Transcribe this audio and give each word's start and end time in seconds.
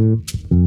Mm-hmm. 0.00 0.59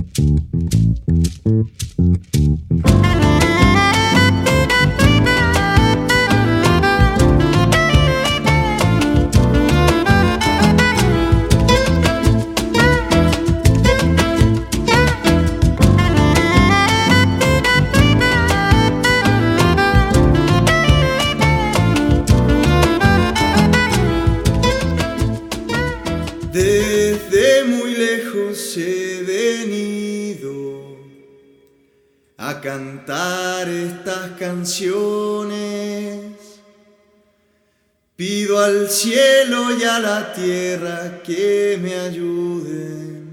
La 40.03 40.33
tierra 40.33 41.21
que 41.23 41.79
me 41.81 41.95
ayuden 41.95 43.23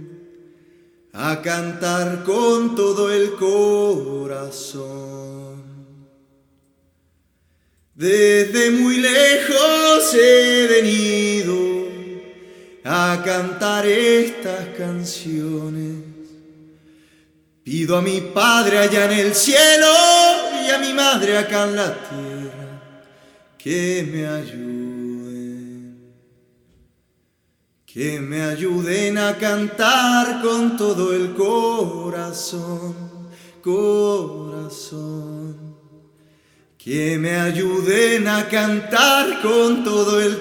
a 1.13 1.43
cantar 1.43 2.25
con 2.25 2.75
todo 2.75 3.13
el 3.13 3.35
corazón. 3.35 4.81
Desde 7.95 8.71
muy 8.71 8.97
lejos 8.99 10.15
he 10.15 10.67
venido 10.69 11.59
a 12.85 13.21
cantar 13.23 13.85
estas 13.87 14.69
canciones 14.79 16.11
Pido 17.63 17.97
a 17.97 18.03
mi 18.03 18.21
Padre 18.21 18.79
allá 18.79 19.05
en 19.05 19.27
el 19.27 19.35
cielo 19.35 19.87
y 20.67 20.71
a 20.71 20.79
mi 20.79 20.93
Madre 20.93 21.39
acá 21.39 21.69
en 21.69 21.77
la 21.77 21.95
tierra 21.95 22.83
que 23.57 24.09
me 24.11 24.27
ayuden, 24.27 24.80
que 27.93 28.21
me 28.21 28.43
ayuden 28.43 29.19
a 29.19 29.37
cantar 29.37 30.41
con 30.43 30.77
todo 30.77 31.13
el 31.13 31.35
corazón, 31.35 32.95
corazón, 33.61 35.57
que 36.79 37.19
me 37.19 37.35
ayuden 37.35 38.29
a 38.29 38.49
cantar 38.49 39.43
con 39.43 39.83
todo 39.83 40.21
el 40.21 40.39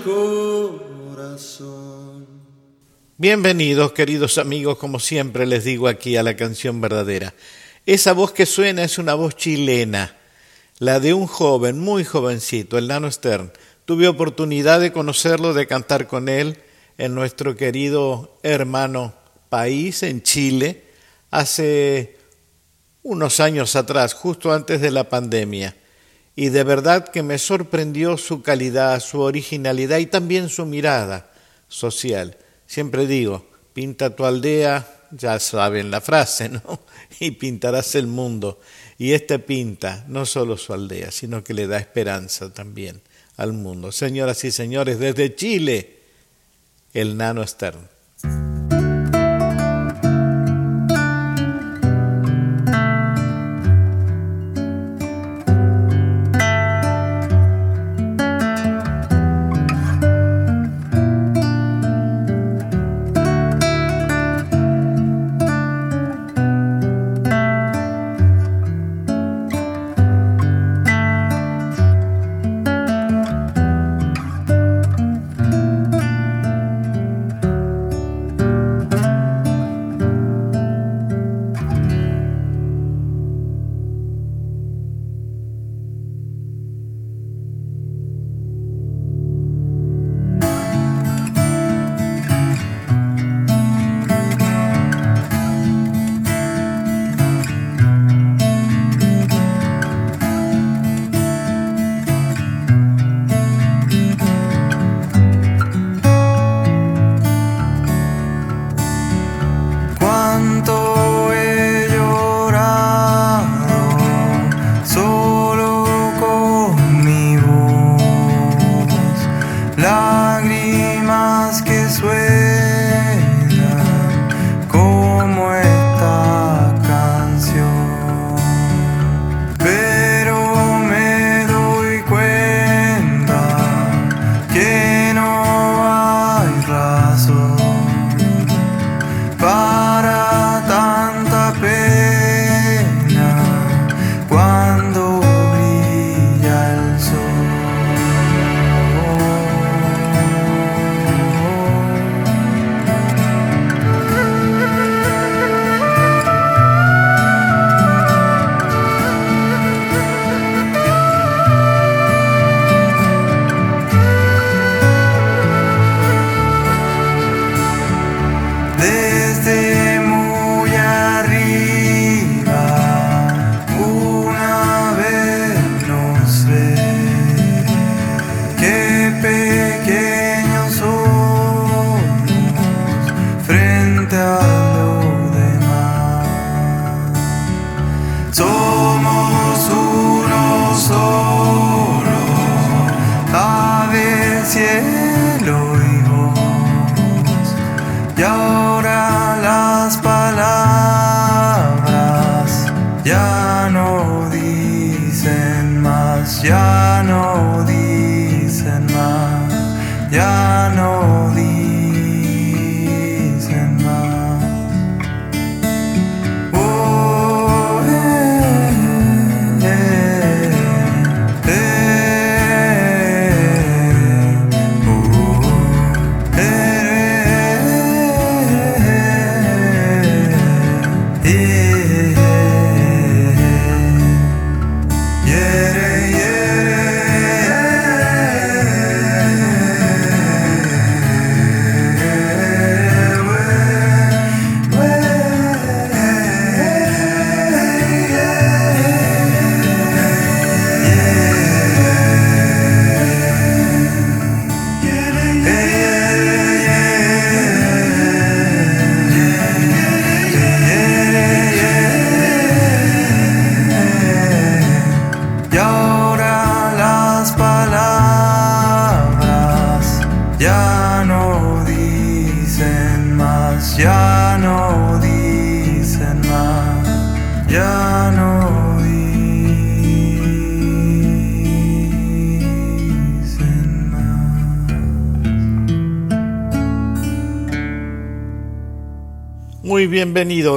corazón. 1.16 2.27
Bienvenidos, 3.17 3.94
queridos 3.94 4.38
amigos, 4.38 4.77
como 4.77 5.00
siempre 5.00 5.47
les 5.47 5.64
digo 5.64 5.88
aquí 5.88 6.17
a 6.17 6.23
la 6.23 6.36
canción 6.36 6.80
verdadera. 6.81 7.33
Esa 7.88 8.14
voz 8.14 8.31
que 8.31 8.45
suena 8.45 8.83
es 8.83 9.00
una 9.00 9.16
voz 9.16 9.36
chilena, 9.36 10.16
la 10.77 11.00
de 11.00 11.16
un 11.16 11.25
joven, 11.25 11.80
muy 11.80 12.05
jovencito, 12.05 12.77
el 12.77 12.88
Nano 12.88 13.11
Stern. 13.11 13.52
Tuve 13.86 14.08
oportunidad 14.08 14.80
de 14.80 14.92
conocerlo, 14.92 15.55
de 15.55 15.66
cantar 15.66 16.05
con 16.05 16.30
él 16.30 16.59
en 17.00 17.16
nuestro 17.16 17.55
querido 17.55 18.38
hermano 18.44 19.14
país, 19.47 20.03
en 20.03 20.22
Chile, 20.22 20.83
hace 21.31 22.17
unos 23.03 23.39
años 23.39 23.78
atrás, 23.78 24.14
justo 24.14 24.52
antes 24.52 24.81
de 24.81 24.92
la 24.92 25.08
pandemia. 25.08 25.77
Y 26.36 26.50
de 26.50 26.64
verdad 26.66 27.08
que 27.08 27.23
me 27.23 27.38
sorprendió 27.38 28.17
su 28.17 28.42
calidad, 28.42 29.00
su 29.00 29.22
originalidad 29.22 30.00
y 30.00 30.08
también 30.08 30.50
su 30.50 30.66
mirada 30.66 31.31
social. 31.70 32.38
Siempre 32.67 33.08
digo, 33.08 33.45
pinta 33.72 34.14
tu 34.14 34.25
aldea, 34.25 34.86
ya 35.11 35.39
saben 35.39 35.92
la 35.92 36.02
frase, 36.02 36.50
¿no? 36.50 36.81
Y 37.22 37.31
pintarás 37.31 37.95
el 37.95 38.08
mundo. 38.08 38.59
Y 38.97 39.14
este 39.14 39.39
pinta 39.39 40.03
no 40.09 40.25
solo 40.25 40.58
su 40.58 40.73
aldea, 40.73 41.11
sino 41.11 41.45
que 41.45 41.53
le 41.53 41.66
da 41.66 41.77
esperanza 41.77 42.54
también 42.54 43.02
al 43.37 43.54
mundo. 43.54 43.93
Señoras 43.93 44.43
y 44.43 44.52
señores, 44.52 44.99
desde 44.99 45.33
Chile, 45.33 45.98
el 46.94 47.17
Nano 47.17 47.45
Stern. 47.45 47.88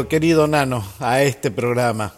Querido 0.09 0.47
Nano, 0.47 0.85
a 1.01 1.23
este 1.23 1.51
programa, 1.51 2.15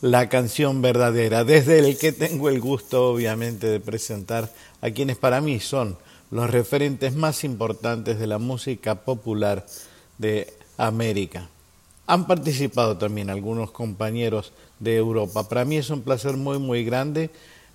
La 0.00 0.28
canción 0.28 0.80
verdadera, 0.80 1.44
desde 1.44 1.80
el 1.80 1.98
que 1.98 2.12
tengo 2.12 2.48
el 2.48 2.60
gusto, 2.60 3.10
obviamente, 3.10 3.66
de 3.66 3.80
presentar 3.80 4.52
a 4.80 4.90
quienes 4.90 5.16
para 5.16 5.40
mí 5.40 5.58
son 5.58 5.96
los 6.30 6.50
referentes 6.50 7.14
más 7.14 7.42
importantes 7.44 8.18
de 8.18 8.26
la 8.26 8.38
música 8.38 8.94
popular 8.94 9.66
de 10.18 10.52
América. 10.76 11.48
Han 12.06 12.26
participado 12.26 12.96
también 12.96 13.30
algunos 13.30 13.72
compañeros 13.72 14.52
de 14.78 14.96
Europa. 14.96 15.48
Para 15.48 15.64
mí 15.64 15.76
es 15.76 15.90
un 15.90 16.02
placer 16.02 16.36
muy, 16.36 16.58
muy 16.58 16.84
grande 16.84 17.30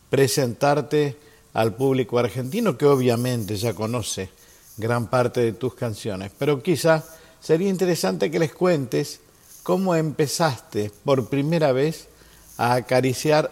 presentarte 0.09 1.17
al 1.53 1.75
público 1.75 2.17
argentino 2.17 2.77
que 2.77 2.85
obviamente 2.85 3.57
ya 3.57 3.73
conoce 3.73 4.29
gran 4.77 5.07
parte 5.07 5.41
de 5.41 5.53
tus 5.53 5.73
canciones, 5.75 6.31
pero 6.37 6.63
quizá 6.63 7.03
sería 7.41 7.69
interesante 7.69 8.31
que 8.31 8.39
les 8.39 8.53
cuentes 8.53 9.19
cómo 9.63 9.95
empezaste 9.95 10.91
por 11.03 11.29
primera 11.29 11.71
vez 11.71 12.09
a 12.57 12.75
acariciar 12.75 13.49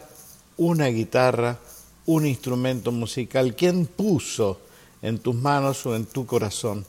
una 0.58 0.88
guitarra, 0.88 1.58
un 2.06 2.26
instrumento 2.26 2.92
musical, 2.92 3.56
quién 3.56 3.86
puso 3.86 4.60
en 5.02 5.18
tus 5.18 5.36
manos 5.36 5.86
o 5.86 5.96
en 5.96 6.06
tu 6.06 6.26
corazón 6.26 6.86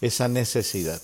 esa 0.00 0.28
necesidad. 0.28 1.00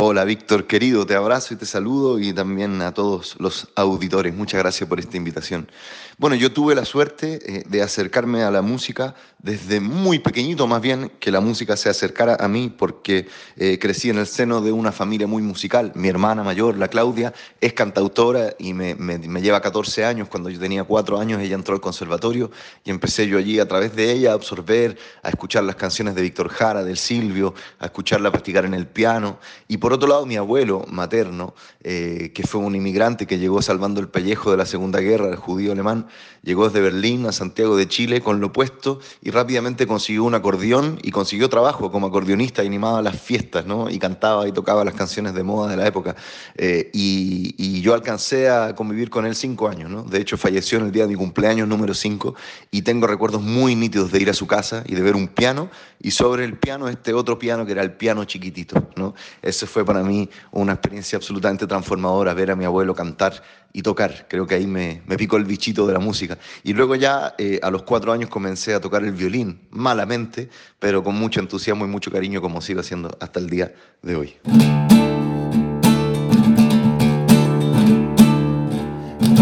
Hola 0.00 0.24
Víctor, 0.24 0.66
querido, 0.66 1.06
te 1.06 1.14
abrazo 1.14 1.54
y 1.54 1.56
te 1.56 1.66
saludo 1.66 2.18
y 2.18 2.32
también 2.32 2.82
a 2.82 2.92
todos 2.92 3.36
los 3.38 3.68
auditores. 3.74 4.34
Muchas 4.34 4.58
gracias 4.58 4.88
por 4.88 5.00
esta 5.00 5.16
invitación. 5.16 5.68
Bueno, 6.16 6.36
yo 6.36 6.52
tuve 6.52 6.74
la 6.74 6.84
suerte 6.84 7.40
eh, 7.44 7.64
de 7.66 7.82
acercarme 7.82 8.42
a 8.42 8.50
la 8.50 8.62
música 8.62 9.14
desde 9.44 9.80
muy 9.80 10.20
pequeñito, 10.20 10.66
más 10.66 10.80
bien 10.80 11.10
que 11.20 11.30
la 11.30 11.40
música 11.40 11.76
se 11.76 11.90
acercara 11.90 12.36
a 12.40 12.48
mí 12.48 12.72
porque 12.74 13.26
eh, 13.56 13.78
crecí 13.78 14.08
en 14.08 14.18
el 14.18 14.26
seno 14.26 14.62
de 14.62 14.72
una 14.72 14.90
familia 14.90 15.26
muy 15.26 15.42
musical. 15.42 15.92
Mi 15.94 16.08
hermana 16.08 16.42
mayor, 16.42 16.78
la 16.78 16.88
Claudia, 16.88 17.34
es 17.60 17.74
cantautora 17.74 18.54
y 18.58 18.72
me, 18.72 18.94
lleva 19.42 19.60
14 19.60 20.04
años. 20.04 20.28
Cuando 20.28 20.48
yo 20.48 20.58
tenía 20.58 20.84
4 20.84 21.20
años 21.20 21.42
ella 21.42 21.56
entró 21.56 21.74
al 21.74 21.80
conservatorio 21.80 22.50
y 22.84 22.90
empecé 22.90 23.26
yo 23.26 23.36
allí 23.36 23.58
a 23.58 23.68
través 23.68 23.94
de 23.94 24.12
ella 24.12 24.30
a 24.30 24.34
absorber, 24.34 24.96
a 25.22 25.28
escuchar 25.28 25.64
las 25.64 25.76
canciones 25.76 26.14
de 26.14 26.22
Víctor 26.22 26.48
Jara, 26.48 26.84
del 26.84 26.96
Silvio, 26.96 27.54
a 27.80 27.86
escucharla 27.86 28.30
practicar 28.30 28.64
en 28.64 28.72
el 28.72 28.86
piano 28.86 29.38
y 29.68 29.76
por 29.76 29.92
otro 29.92 30.08
lado, 30.08 30.24
mi 30.24 30.36
abuelo 30.36 30.84
materno, 30.88 31.54
eh, 31.82 32.30
que 32.34 32.46
fue 32.46 32.60
un 32.60 32.74
inmigrante 32.74 33.26
que 33.26 33.38
llegó 33.38 33.60
salvando 33.60 34.00
el 34.00 34.08
pellejo 34.08 34.50
de 34.50 34.56
la 34.56 34.64
Segunda 34.64 35.00
Guerra, 35.00 35.28
el 35.28 35.36
judío 35.36 35.72
alemán, 35.72 36.03
llegó 36.42 36.66
desde 36.66 36.80
Berlín 36.80 37.26
a 37.26 37.32
Santiago 37.32 37.76
de 37.76 37.88
Chile 37.88 38.20
con 38.20 38.40
lo 38.40 38.52
puesto 38.52 39.00
y 39.22 39.30
rápidamente 39.30 39.86
consiguió 39.86 40.24
un 40.24 40.34
acordeón 40.34 40.98
y 41.02 41.10
consiguió 41.10 41.48
trabajo 41.48 41.90
como 41.90 42.06
acordeonista 42.06 42.62
y 42.62 42.66
animaba 42.66 43.02
las 43.02 43.20
fiestas, 43.20 43.66
¿no? 43.66 43.90
Y 43.90 43.98
cantaba 43.98 44.46
y 44.48 44.52
tocaba 44.52 44.84
las 44.84 44.94
canciones 44.94 45.34
de 45.34 45.42
moda 45.42 45.70
de 45.70 45.76
la 45.76 45.86
época. 45.86 46.16
Eh, 46.56 46.90
y, 46.92 47.54
y, 47.58 47.80
yo 47.80 47.94
alcancé 47.94 48.48
a 48.48 48.74
convivir 48.74 49.10
con 49.10 49.26
él 49.26 49.34
cinco 49.34 49.68
años, 49.68 49.90
¿no? 49.90 50.02
De 50.02 50.20
hecho, 50.20 50.36
falleció 50.36 50.78
en 50.78 50.86
el 50.86 50.92
día 50.92 51.04
de 51.04 51.08
mi 51.08 51.14
cumpleaños 51.16 51.68
número 51.68 51.94
cinco 51.94 52.34
y 52.70 52.82
tengo 52.82 53.06
recuerdos 53.06 53.42
muy 53.42 53.74
nítidos 53.76 54.12
de 54.12 54.20
ir 54.20 54.30
a 54.30 54.34
su 54.34 54.46
casa 54.46 54.84
y 54.86 54.94
de 54.94 55.02
ver 55.02 55.16
un 55.16 55.28
piano 55.28 55.70
y 56.00 56.10
sobre 56.10 56.44
el 56.44 56.58
piano 56.58 56.88
este 56.88 57.14
otro 57.14 57.38
piano 57.38 57.66
que 57.66 57.72
era 57.72 57.82
el 57.82 57.92
piano 57.92 58.24
chiquitito, 58.24 58.88
¿no? 58.96 59.14
Ese 59.42 59.66
fue 59.66 59.84
para 59.84 60.02
mí 60.02 60.28
una 60.52 60.72
experiencia 60.72 61.16
absolutamente 61.16 61.66
transformadora 61.66 62.34
ver 62.34 62.50
a 62.50 62.56
mi 62.56 62.64
abuelo 62.64 62.94
cantar 62.94 63.42
y 63.74 63.82
tocar. 63.82 64.26
Creo 64.28 64.46
que 64.46 64.54
ahí 64.54 64.66
me, 64.66 65.02
me 65.04 65.18
picó 65.18 65.36
el 65.36 65.44
bichito 65.44 65.86
de 65.86 65.92
la 65.92 65.98
música. 65.98 66.38
Y 66.62 66.72
luego 66.72 66.94
ya 66.94 67.34
eh, 67.36 67.58
a 67.62 67.70
los 67.70 67.82
cuatro 67.82 68.12
años 68.12 68.30
comencé 68.30 68.72
a 68.72 68.80
tocar 68.80 69.04
el 69.04 69.12
violín, 69.12 69.66
malamente, 69.70 70.48
pero 70.78 71.02
con 71.02 71.16
mucho 71.16 71.40
entusiasmo 71.40 71.84
y 71.84 71.88
mucho 71.88 72.10
cariño 72.10 72.40
como 72.40 72.62
sigo 72.62 72.80
haciendo 72.80 73.18
hasta 73.20 73.40
el 73.40 73.50
día 73.50 73.74
de 74.00 74.16
hoy. 74.16 75.03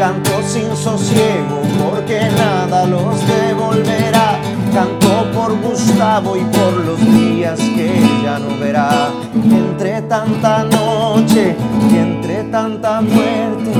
Canto 0.00 0.30
sin 0.42 0.74
sosiego 0.74 1.60
porque 1.78 2.20
nada 2.34 2.86
los 2.86 3.20
devolverá. 3.26 4.40
Canto 4.72 5.30
por 5.34 5.60
Gustavo 5.60 6.38
y 6.38 6.40
por 6.40 6.86
los 6.86 6.98
días 7.12 7.60
que 7.60 8.00
ya 8.24 8.38
no 8.38 8.56
verá. 8.58 9.10
Entre 9.34 10.00
tanta 10.00 10.64
noche 10.64 11.54
y 11.92 11.98
entre 11.98 12.44
tanta 12.44 13.02
muerte, 13.02 13.74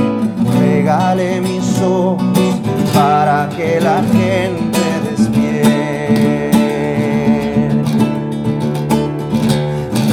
regale 0.59 1.41
mis 1.41 1.81
ojos 1.81 2.21
para 2.93 3.49
que 3.57 3.81
la 3.81 4.03
gente 4.13 4.79
despierte. 5.09 5.71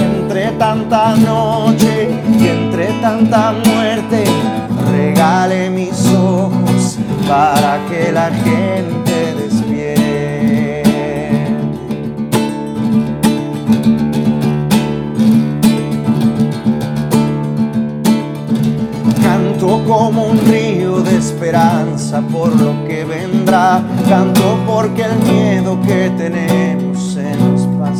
Entre 0.00 0.52
tanta 0.52 1.14
noche 1.16 2.08
y 2.40 2.46
entre 2.46 2.86
tanta 3.02 3.52
muerte, 3.52 3.77
regale 5.28 5.70
mis 5.70 6.06
ojos 6.14 6.98
para 7.28 7.78
que 7.88 8.12
la 8.12 8.30
gente 8.30 9.34
despierte. 9.34 10.84
Canto 19.22 19.84
como 19.86 20.28
un 20.28 20.38
río 20.46 21.00
de 21.02 21.18
esperanza 21.18 22.22
por 22.22 22.54
lo 22.56 22.86
que 22.86 23.04
vendrá. 23.04 23.82
Canto 24.08 24.58
porque 24.66 25.02
el 25.02 25.18
miedo 25.30 25.78
que 25.82 26.10
tenemos 26.16 26.87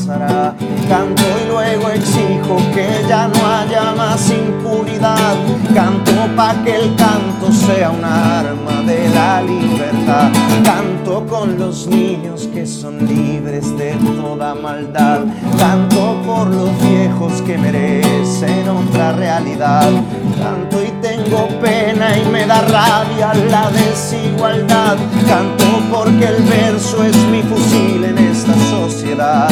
pasará. 0.08 0.54
Canto 0.88 1.22
y 1.42 1.48
luego 1.48 1.88
exijo 1.90 2.56
que 2.74 3.04
ya 3.08 3.28
no 3.28 3.46
haya 3.46 3.94
más 3.94 4.30
impunidad. 4.30 5.36
Canto 5.74 6.12
para 6.36 6.62
que 6.64 6.76
el 6.76 6.94
canto 6.96 7.52
sea 7.52 7.90
un 7.90 8.04
arma 8.04 8.82
de 8.86 9.08
la 9.10 9.42
libertad. 9.42 10.30
Canto 10.64 11.26
con 11.26 11.58
los 11.58 11.86
niños 11.86 12.48
que 12.52 12.66
son 12.66 13.06
libres 13.06 13.76
de 13.76 13.92
toda 14.20 14.54
maldad. 14.54 15.20
Canto 15.58 16.16
por 16.26 16.48
los 16.48 16.70
viejos 16.82 17.42
que 17.42 17.58
merecen 17.58 18.68
otra 18.68 19.12
realidad. 19.12 19.90
Canto 20.38 20.82
y 20.82 20.90
tengo 21.28 21.48
pena 21.60 22.16
y 22.16 22.24
me 22.30 22.46
da 22.46 22.62
rabia 22.62 23.32
la 23.50 23.70
desigualdad. 23.70 24.96
Canto 25.26 25.64
porque 25.90 26.26
el 26.26 26.42
verso 26.44 27.04
es 27.04 27.16
mi 27.26 27.42
fusil 27.42 28.04
en 28.04 28.18
esta 28.18 28.54
sociedad. 28.70 29.50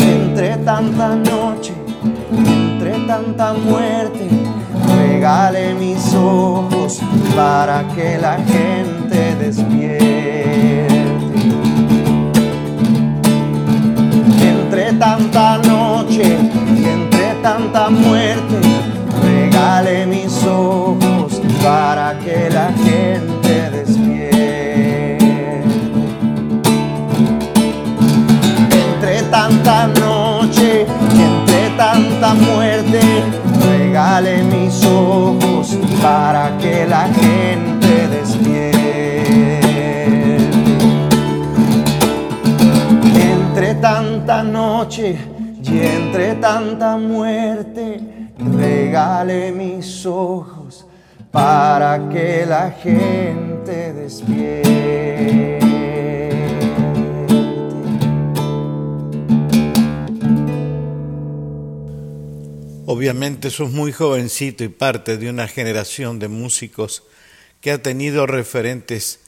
Entre 0.00 0.56
tanta 0.58 1.16
noche, 1.16 1.72
entre 2.32 2.92
tanta 3.06 3.54
muerte, 3.54 4.28
regale 4.96 5.74
mis 5.74 6.14
ojos 6.14 7.00
para 7.34 7.86
que 7.94 8.18
la 8.18 8.36
gente 8.36 9.34
despierte. 9.36 10.04
Entre 14.42 14.92
tanta 14.94 15.58
noche 15.58 16.38
y 16.76 16.84
entre 16.84 17.34
tanta 17.42 17.88
muerte, 17.88 18.60
regale 19.54 20.06
mis 20.06 20.44
ojos 20.44 21.40
para 21.62 22.18
que 22.18 22.50
la 22.50 22.72
gente 22.72 23.70
despierte. 23.70 25.62
Entre 28.88 29.22
tanta 29.30 29.86
noche 29.86 30.86
y 31.14 31.22
entre 31.22 31.70
tanta 31.76 32.34
muerte, 32.34 33.00
regale 33.64 34.42
mis 34.42 34.84
ojos 34.84 35.78
para 36.02 36.58
que 36.58 36.86
la 36.86 37.08
gente 37.08 38.08
despierte. 38.08 38.74
Entre 43.14 43.74
tanta 43.76 44.42
noche 44.42 45.16
y 45.62 45.78
entre 45.78 46.34
tanta 46.34 46.96
muerte, 46.96 47.93
regale 48.52 49.52
mis 49.52 50.04
ojos 50.06 50.86
para 51.30 52.08
que 52.10 52.46
la 52.46 52.70
gente 52.70 53.92
despierte. 53.92 54.74
Obviamente 62.86 63.50
sos 63.50 63.72
muy 63.72 63.92
jovencito 63.92 64.62
y 64.62 64.68
parte 64.68 65.16
de 65.16 65.28
una 65.28 65.48
generación 65.48 66.18
de 66.18 66.28
músicos 66.28 67.02
que 67.60 67.72
ha 67.72 67.82
tenido 67.82 68.26
referentes 68.26 69.20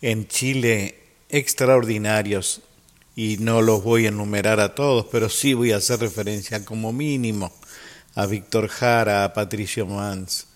en 0.00 0.26
Chile 0.28 0.98
extraordinarios 1.28 2.62
y 3.14 3.36
no 3.38 3.60
los 3.60 3.84
voy 3.84 4.06
a 4.06 4.08
enumerar 4.08 4.60
a 4.60 4.74
todos, 4.74 5.06
pero 5.12 5.28
sí 5.28 5.52
voy 5.52 5.72
a 5.72 5.76
hacer 5.76 6.00
referencia 6.00 6.64
como 6.64 6.92
mínimo 6.92 7.52
a 8.14 8.26
Víctor 8.26 8.68
Jara, 8.68 9.24
a 9.24 9.32
Patricio 9.32 9.86
Mans, 9.86 10.46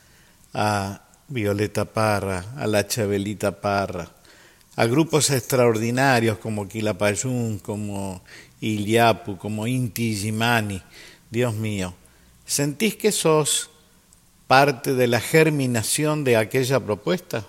a 0.53 1.03
Violeta 1.29 1.85
Parra, 1.85 2.45
a 2.57 2.67
la 2.67 2.87
Chabelita 2.87 3.61
Parra, 3.61 4.09
a 4.77 4.87
grupos 4.87 5.31
extraordinarios 5.31 6.39
como 6.39 6.69
Quilapayún, 6.69 7.59
como 7.59 8.23
Iliapu, 8.61 9.39
como 9.39 9.67
Inti 9.67 10.15
Gimani. 10.15 10.83
Dios 11.31 11.55
mío, 11.55 11.95
¿sentís 12.45 12.95
que 12.97 13.11
sos 13.11 13.71
parte 14.47 14.95
de 14.95 15.07
la 15.07 15.21
germinación 15.21 16.25
de 16.25 16.37
aquella 16.37 16.79
propuesta? 16.79 17.47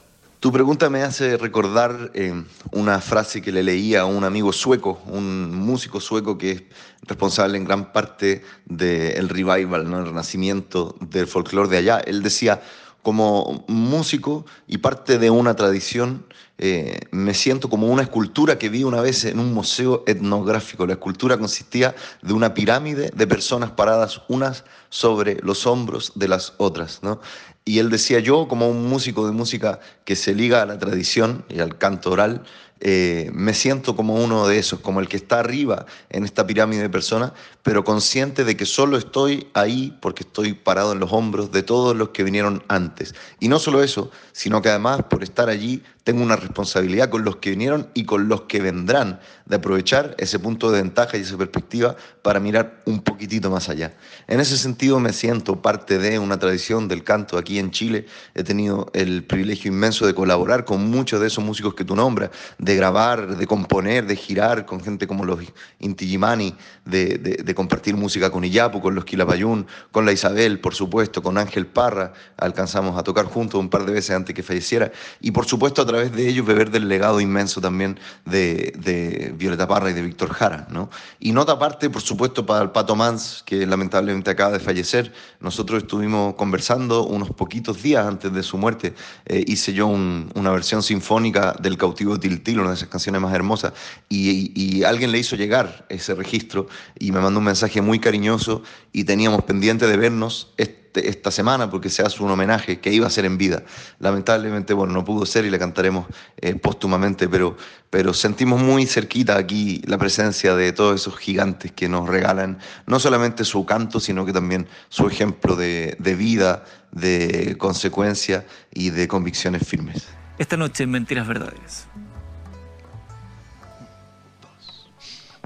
Tu 0.47 0.53
pregunta 0.53 0.89
me 0.89 1.03
hace 1.03 1.35
recordar 1.35 2.09
eh, 2.13 2.33
una 2.71 3.01
frase 3.01 3.41
que 3.41 3.51
le 3.51 3.63
leía 3.63 4.03
a 4.03 4.05
un 4.05 4.23
amigo 4.23 4.53
sueco, 4.53 5.01
un 5.07 5.53
músico 5.53 5.99
sueco 5.99 6.37
que 6.37 6.51
es 6.51 6.63
responsable 7.01 7.57
en 7.57 7.65
gran 7.65 7.91
parte 7.91 8.45
del 8.63 9.27
revival, 9.27 9.91
¿no? 9.91 9.99
el 9.99 10.05
renacimiento 10.05 10.95
del 11.01 11.27
folclore 11.27 11.67
de 11.67 11.77
allá. 11.79 11.97
Él 11.97 12.23
decía, 12.23 12.61
como 13.07 13.63
músico 13.69 14.45
y 14.67 14.79
parte 14.79 15.17
de 15.17 15.29
una 15.29 15.55
tradición, 15.55 16.25
eh, 16.57 16.99
me 17.11 17.33
siento 17.33 17.69
como 17.69 17.87
una 17.87 18.01
escultura 18.01 18.59
que 18.59 18.67
vi 18.67 18.83
una 18.83 18.99
vez 18.99 19.23
en 19.23 19.39
un 19.39 19.53
museo 19.53 20.03
etnográfico. 20.07 20.85
La 20.85 20.95
escultura 20.95 21.37
consistía 21.37 21.95
de 22.21 22.33
una 22.33 22.53
pirámide 22.53 23.09
de 23.15 23.25
personas 23.25 23.71
paradas 23.71 24.23
unas 24.27 24.65
sobre 24.89 25.37
los 25.41 25.65
hombros 25.67 26.11
de 26.15 26.27
las 26.27 26.53
otras. 26.57 26.99
¿no? 27.01 27.21
Y 27.63 27.79
él 27.79 27.89
decía, 27.89 28.19
yo 28.19 28.49
como 28.49 28.69
un 28.69 28.89
músico 28.89 29.25
de 29.25 29.31
música 29.31 29.79
que 30.03 30.17
se 30.17 30.35
liga 30.35 30.61
a 30.61 30.65
la 30.65 30.77
tradición 30.77 31.45
y 31.47 31.61
al 31.61 31.77
canto 31.77 32.11
oral, 32.11 32.43
eh, 32.79 33.31
me 33.33 33.53
siento 33.53 33.95
como 33.95 34.15
uno 34.15 34.47
de 34.47 34.59
esos, 34.59 34.79
como 34.79 34.99
el 34.99 35.07
que 35.07 35.17
está 35.17 35.39
arriba 35.39 35.85
en 36.09 36.23
esta 36.23 36.45
pirámide 36.45 36.83
de 36.83 36.89
personas, 36.89 37.31
pero 37.63 37.83
consciente 37.83 38.43
de 38.43 38.55
que 38.55 38.65
solo 38.65 38.97
estoy 38.97 39.47
ahí 39.53 39.97
porque 40.01 40.23
estoy 40.23 40.53
parado 40.53 40.93
en 40.93 40.99
los 40.99 41.11
hombros 41.11 41.51
de 41.51 41.63
todos 41.63 41.95
los 41.95 42.09
que 42.09 42.23
vinieron 42.23 42.63
antes. 42.67 43.15
Y 43.39 43.47
no 43.47 43.59
solo 43.59 43.81
eso, 43.81 44.11
sino 44.31 44.61
que 44.61 44.69
además 44.69 45.03
por 45.09 45.23
estar 45.23 45.49
allí 45.49 45.83
tengo 46.07 46.23
una 46.23 46.37
responsabilidad 46.37 47.09
con 47.09 47.25
los 47.25 47.35
que 47.35 47.49
vinieron 47.49 47.89
y 47.93 48.05
con 48.05 48.29
los 48.29 48.43
que 48.43 48.61
vendrán, 48.61 49.19
de 49.45 49.57
aprovechar 49.57 50.15
ese 50.17 50.39
punto 50.39 50.71
de 50.71 50.81
ventaja 50.81 51.17
y 51.17 51.21
esa 51.21 51.37
perspectiva 51.37 51.97
para 52.21 52.39
mirar 52.39 52.79
un 52.85 53.01
poquitito 53.01 53.49
más 53.49 53.67
allá. 53.67 53.93
En 54.27 54.39
ese 54.39 54.57
sentido 54.57 55.01
me 55.01 55.11
siento 55.11 55.61
parte 55.61 55.97
de 55.97 56.17
una 56.17 56.39
tradición 56.39 56.87
del 56.87 57.03
canto 57.03 57.37
aquí 57.37 57.59
en 57.59 57.71
Chile. 57.71 58.05
He 58.35 58.43
tenido 58.43 58.89
el 58.93 59.25
privilegio 59.25 59.69
inmenso 59.69 60.05
de 60.05 60.13
colaborar 60.13 60.63
con 60.63 60.89
muchos 60.89 61.19
de 61.19 61.27
esos 61.27 61.43
músicos 61.43 61.73
que 61.73 61.83
tú 61.83 61.93
nombras, 61.93 62.29
de 62.57 62.75
grabar, 62.77 63.35
de 63.35 63.45
componer, 63.45 64.05
de 64.05 64.15
girar 64.15 64.65
con 64.65 64.79
gente 64.79 65.07
como 65.07 65.25
los 65.25 65.41
Inti 65.79 66.07
Gimani, 66.07 66.55
de, 66.85 67.17
de, 67.17 67.55
compartir 67.55 67.97
música 67.97 68.29
con 68.29 68.45
Iyapu, 68.45 68.79
con 68.79 68.95
los 68.95 69.03
Quilapayún, 69.03 69.67
con 69.91 70.05
la 70.05 70.13
Isabel, 70.13 70.61
por 70.61 70.73
supuesto, 70.73 71.21
con 71.21 71.37
Ángel 71.37 71.67
Parra. 71.67 72.13
Alcanzamos 72.37 72.97
a 72.97 73.03
tocar 73.03 73.25
juntos 73.25 73.59
un 73.59 73.69
par 73.69 73.85
de 73.85 73.91
veces 73.91 74.15
antes 74.15 74.33
que 74.33 74.43
falleciera. 74.43 74.89
Y 75.19 75.31
por 75.31 75.45
supuesto 75.45 75.81
a 75.81 75.85
través 75.85 75.96
de 76.05 76.27
ellos 76.27 76.45
beber 76.45 76.71
del 76.71 76.87
legado 76.87 77.19
inmenso 77.19 77.61
también 77.61 77.99
de, 78.25 79.33
Violeta 79.37 79.67
Parra 79.67 79.89
y 79.89 79.93
de 79.93 80.01
Víctor 80.01 80.31
Jara. 80.33 80.67
¿no? 80.69 80.89
Y 81.19 81.31
nota 81.31 81.53
aparte, 81.53 81.89
por 81.89 82.01
supuesto, 82.01 82.45
para 82.45 82.63
el 82.63 82.71
Pato 82.71 82.95
Mans, 82.95 83.43
que 83.45 83.65
lamentablemente 83.65 84.29
acaba 84.31 84.51
de 84.51 84.59
fallecer. 84.59 85.13
Nosotros 85.39 85.83
estuvimos 85.83 86.35
conversando 86.35 87.05
unos 87.05 87.31
poquitos 87.31 87.81
días 87.81 88.05
antes 88.05 88.31
de 88.33 88.43
su 88.43 88.57
muerte. 88.57 88.93
Eh, 89.25 89.43
hice 89.47 89.73
yo 89.73 89.87
una 89.87 90.51
versión 90.51 90.83
sinfónica 90.83 91.55
del 91.59 91.77
Cautivo 91.77 92.19
Tiltil, 92.19 92.59
una 92.59 92.69
de 92.69 92.75
esas 92.75 92.89
canciones 92.89 93.21
más 93.21 93.33
hermosas, 93.33 93.73
y, 94.09 94.51
y 94.55 94.83
alguien 94.83 95.11
le 95.11 95.19
hizo 95.19 95.35
llegar 95.35 95.85
ese 95.89 96.13
registro 96.15 96.67
y 96.99 97.11
me 97.11 97.19
mandó 97.19 97.39
un 97.39 97.45
mensaje 97.45 97.81
muy 97.81 97.99
cariñoso 97.99 98.63
y 98.91 99.03
teníamos 99.03 99.43
pendiente 99.43 99.87
de 99.87 99.97
vernos. 99.97 100.53
Este, 100.57 100.86
esta 101.05 101.31
semana 101.31 101.69
porque 101.69 101.89
se 101.89 102.01
hace 102.03 102.23
un 102.23 102.31
homenaje 102.31 102.79
que 102.79 102.91
iba 102.91 103.07
a 103.07 103.09
ser 103.09 103.25
en 103.25 103.37
vida. 103.37 103.63
Lamentablemente, 103.99 104.73
bueno, 104.73 104.93
no 104.93 105.03
pudo 105.03 105.25
ser 105.25 105.45
y 105.45 105.49
le 105.49 105.59
cantaremos 105.59 106.07
eh, 106.37 106.55
póstumamente, 106.55 107.27
pero, 107.27 107.57
pero 107.89 108.13
sentimos 108.13 108.61
muy 108.61 108.85
cerquita 108.85 109.37
aquí 109.37 109.81
la 109.85 109.97
presencia 109.97 110.55
de 110.55 110.73
todos 110.73 110.99
esos 110.99 111.17
gigantes 111.17 111.71
que 111.71 111.89
nos 111.89 112.07
regalan 112.07 112.59
no 112.85 112.99
solamente 112.99 113.43
su 113.45 113.65
canto, 113.65 113.99
sino 113.99 114.25
que 114.25 114.33
también 114.33 114.67
su 114.89 115.07
ejemplo 115.07 115.55
de, 115.55 115.95
de 115.99 116.15
vida, 116.15 116.63
de 116.91 117.55
consecuencia 117.57 118.45
y 118.73 118.89
de 118.89 119.07
convicciones 119.07 119.67
firmes. 119.67 120.07
Esta 120.37 120.57
noche 120.57 120.83
en 120.83 120.91
Mentiras 120.91 121.27
Verdaderas. 121.27 121.87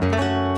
por 0.02 0.51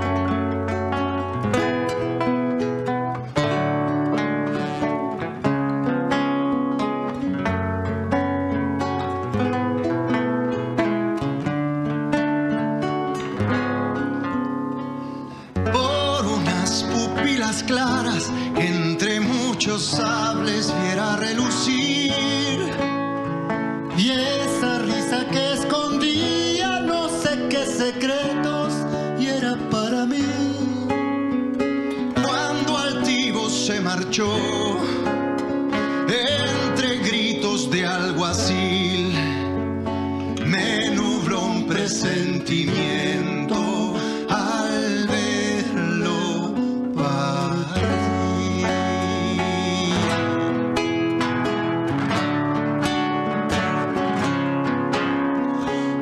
al 44.30 45.08
verlo. 45.08 46.54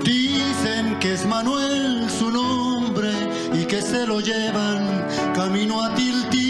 Dicen 0.03 0.97
que 0.99 1.13
es 1.13 1.25
Manuel 1.25 2.09
su 2.09 2.31
nombre 2.31 3.11
y 3.53 3.65
que 3.65 3.81
se 3.81 4.07
lo 4.07 4.19
llevan 4.19 5.07
camino 5.35 5.83
a 5.83 5.93
Tilti 5.93 6.40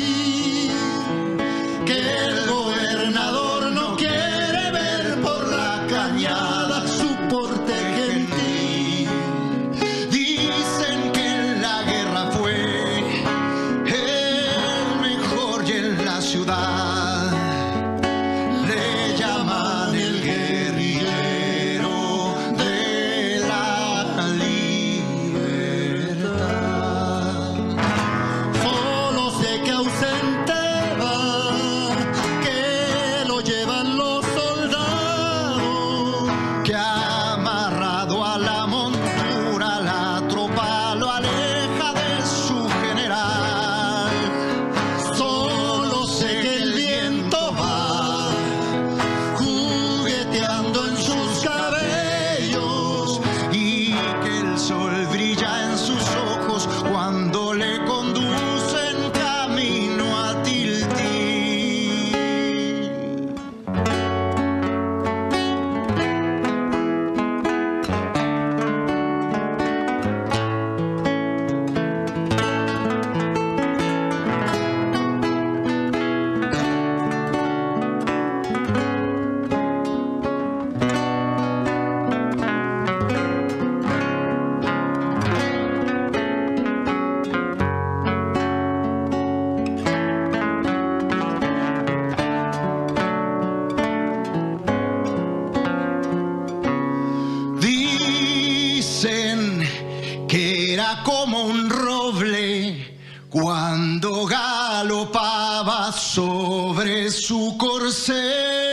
como 101.31 101.45
un 101.45 101.69
roble 101.69 102.97
cuando 103.29 104.25
galopaba 104.25 105.93
sobre 105.93 107.09
su 107.09 107.55
corcel. 107.57 108.70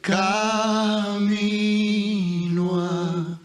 camino 0.00 1.20
a. 2.80 3.40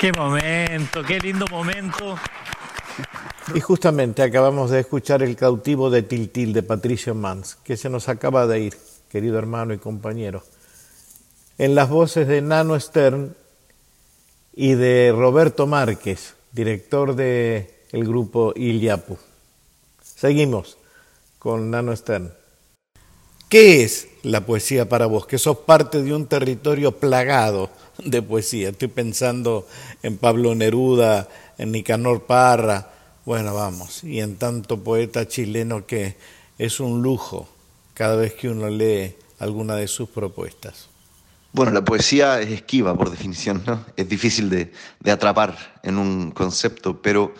Qué 0.00 0.12
momento, 0.12 1.04
qué 1.04 1.20
lindo 1.20 1.46
momento. 1.48 2.16
Y 3.54 3.60
justamente 3.60 4.22
acabamos 4.22 4.72
de 4.72 4.80
escuchar 4.80 5.22
El 5.22 5.36
cautivo 5.36 5.90
de 5.90 6.02
Tiltil 6.02 6.52
de 6.52 6.64
Patricio 6.64 7.14
Mans, 7.14 7.56
que 7.62 7.76
se 7.76 7.88
nos 7.88 8.08
acaba 8.08 8.48
de 8.48 8.58
ir, 8.58 8.76
querido 9.08 9.38
hermano 9.38 9.74
y 9.74 9.78
compañero. 9.78 10.42
En 11.56 11.76
las 11.76 11.88
voces 11.88 12.26
de 12.26 12.42
Nano 12.42 12.80
Stern 12.80 13.36
y 14.54 14.74
de 14.74 15.12
Roberto 15.16 15.66
Márquez, 15.66 16.34
director 16.52 17.14
del 17.14 17.68
el 17.92 18.04
grupo 18.04 18.52
Iliapu. 18.56 19.16
Seguimos 20.02 20.78
con 21.38 21.70
Nano 21.70 21.94
Stern. 21.94 22.32
¿Qué 23.48 23.82
es 23.82 24.08
la 24.22 24.46
poesía 24.46 24.88
para 24.88 25.06
vos? 25.06 25.26
Que 25.26 25.38
sos 25.38 25.58
parte 25.58 26.02
de 26.02 26.14
un 26.14 26.26
territorio 26.26 26.92
plagado 26.92 27.70
de 27.98 28.22
poesía. 28.22 28.70
Estoy 28.70 28.88
pensando 28.88 29.66
en 30.02 30.16
Pablo 30.16 30.54
Neruda, 30.54 31.28
en 31.58 31.72
Nicanor 31.72 32.22
Parra, 32.22 32.92
bueno, 33.24 33.54
vamos, 33.54 34.02
y 34.02 34.20
en 34.20 34.36
tanto 34.36 34.82
poeta 34.82 35.28
chileno 35.28 35.86
que 35.86 36.16
es 36.58 36.80
un 36.80 37.02
lujo 37.02 37.48
cada 37.94 38.16
vez 38.16 38.34
que 38.34 38.48
uno 38.48 38.68
lee 38.68 39.14
alguna 39.38 39.76
de 39.76 39.86
sus 39.86 40.08
propuestas. 40.08 40.91
Bueno, 41.52 41.72
la 41.72 41.84
poesía 41.84 42.40
es 42.40 42.50
esquiva 42.50 42.96
por 42.96 43.10
definición, 43.10 43.62
¿no? 43.66 43.84
Es 43.96 44.08
difícil 44.08 44.48
de, 44.48 44.72
de 45.00 45.10
atrapar 45.10 45.56
en 45.82 45.98
un 45.98 46.30
concepto, 46.30 47.02
pero 47.02 47.34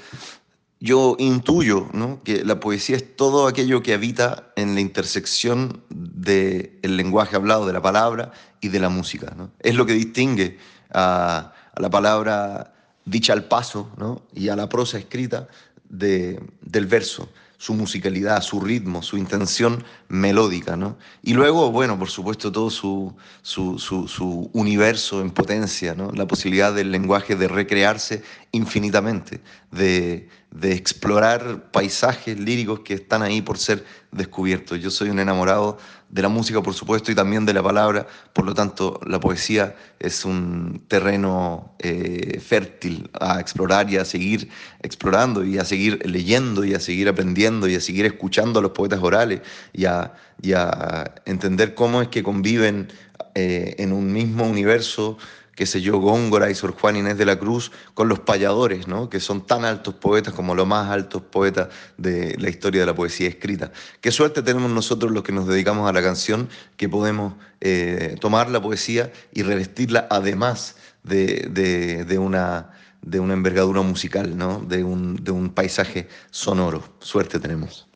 yo 0.83 1.15
intuyo 1.21 1.89
¿no? 1.93 2.21
que 2.25 2.45
la 2.45 2.59
poesía 2.59 2.97
es 2.97 3.17
todo 3.17 3.47
aquello 3.47 3.85
que 3.85 3.95
habita 3.95 4.53
en 4.57 4.75
la 4.75 4.81
intersección 4.81 5.85
del 5.89 6.81
lenguaje 6.83 7.37
hablado, 7.37 7.67
de 7.69 7.73
la 7.73 7.81
palabra 7.81 8.33
y 8.61 8.69
de 8.69 8.81
la 8.81 8.89
música. 8.89 9.33
¿no? 9.37 9.53
Es 9.61 9.77
lo 9.77 9.87
que 9.87 9.93
distingue 9.93 10.59
a, 10.93 11.53
a 11.73 11.81
la 11.81 11.89
palabra 11.89 12.75
dicha 13.05 13.33
al 13.33 13.45
paso 13.45 13.93
¿no? 13.97 14.23
y 14.35 14.49
a 14.49 14.57
la 14.57 14.69
prosa 14.69 14.99
escrita 14.99 15.47
de, 15.89 16.43
del 16.61 16.87
verso, 16.87 17.29
su 17.63 17.75
musicalidad, 17.75 18.43
su 18.43 18.61
ritmo, 18.61 19.05
su 19.05 19.17
intención 19.17 19.85
melódica. 20.09 20.77
¿no? 20.77 20.99
Y 21.23 21.35
luego, 21.35 21.71
bueno, 21.71 21.97
por 21.97 22.11
supuesto, 22.11 22.51
todo 22.51 22.71
su, 22.71 23.15
su, 23.43 23.79
su, 23.79 24.09
su 24.09 24.51
universo 24.53 25.21
en 25.21 25.31
potencia, 25.31 25.95
¿no? 25.95 26.11
la 26.11 26.27
posibilidad 26.27 26.75
del 26.75 26.91
lenguaje 26.91 27.37
de 27.37 27.47
recrearse 27.47 28.25
infinitamente, 28.51 29.41
de, 29.71 30.29
de 30.53 30.75
explorar 30.75 31.71
paisajes 31.73 32.39
líricos 32.39 32.81
que 32.81 32.95
están 32.95 33.23
ahí 33.23 33.41
por 33.41 33.57
ser 33.57 33.85
descubiertos. 34.11 34.79
Yo 34.81 34.91
soy 34.91 35.09
un 35.09 35.19
enamorado 35.19 35.79
de 36.11 36.21
la 36.21 36.29
música, 36.29 36.63
por 36.63 36.75
supuesto, 36.75 37.11
y 37.11 37.15
también 37.15 37.47
de 37.47 37.55
la 37.55 37.63
palabra, 37.63 38.07
por 38.35 38.45
lo 38.45 38.53
tanto, 38.53 39.01
la 39.07 39.19
poesía 39.19 39.75
es 39.99 40.27
un 40.27 40.85
terreno 40.89 41.75
eh, 41.79 42.39
fértil 42.39 43.11
a 43.19 43.41
explorar 43.41 43.89
y 43.91 43.97
a 43.97 44.05
seguir 44.05 44.51
explorando 44.83 45.43
y 45.43 45.57
a 45.57 45.65
seguir 45.65 46.07
leyendo 46.07 46.65
y 46.65 46.75
a 46.75 46.81
seguir 46.81 47.09
aprendiendo 47.09 47.67
y 47.67 47.75
a 47.75 47.81
seguir 47.81 48.05
escuchando 48.05 48.59
a 48.59 48.63
los 48.63 48.73
poetas 48.73 49.01
orales 49.03 49.41
y 49.73 49.87
a, 49.87 50.13
y 50.43 50.53
a 50.53 51.15
entender 51.25 51.75
cómo 51.75 52.03
es 52.03 52.09
que 52.09 52.23
conviven 52.23 52.89
eh, 53.35 53.77
en 53.79 53.95
un 53.95 54.13
mismo 54.13 54.45
universo 54.45 55.17
qué 55.55 55.67
sé 55.67 55.81
yo, 55.81 55.99
Góngora 55.99 56.51
y 56.51 56.55
Sor 56.55 56.73
Juan 56.73 56.97
Inés 56.97 57.19
de 57.19 57.27
la 57.27 57.39
Cruz, 57.39 57.73
con 57.95 58.09
los 58.09 58.21
payadores, 58.21 58.89
¿no? 58.89 59.09
que 59.09 59.21
son 59.21 59.47
tan 59.47 59.65
altos 59.65 59.95
poetas 59.95 60.35
como 60.35 60.55
los 60.55 60.67
más 60.67 60.91
altos 60.91 61.23
poetas 61.23 61.69
de 61.99 62.37
la 62.39 62.49
historia 62.49 62.81
de 62.81 62.87
la 62.87 62.95
poesía 62.95 63.29
escrita. 63.29 63.73
Qué 64.01 64.11
suerte 64.11 64.43
tenemos 64.43 64.71
nosotros 64.71 65.13
los 65.13 65.23
que 65.23 65.33
nos 65.33 65.47
dedicamos 65.47 65.89
a 65.89 65.93
la 65.93 66.03
canción, 66.03 66.49
que 66.77 66.89
podemos 66.89 67.35
eh, 67.61 68.17
tomar 68.21 68.51
la 68.51 68.63
poesía 68.63 69.13
y 69.33 69.43
revestirla 69.43 70.07
además 70.11 70.77
de, 71.03 71.49
de, 71.51 72.05
de, 72.05 72.19
una, 72.19 72.71
de 73.03 73.21
una 73.21 73.35
envergadura 73.35 73.83
musical, 73.83 74.37
¿no? 74.37 74.61
de, 74.61 74.85
un, 74.85 75.17
de 75.17 75.33
un 75.33 75.51
paisaje 75.51 76.09
sonoro. 76.31 76.83
Suerte 77.01 77.39
tenemos. 77.39 77.89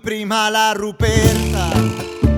Prima 0.00 0.50
la 0.50 0.74
Ruperta, 0.74 1.70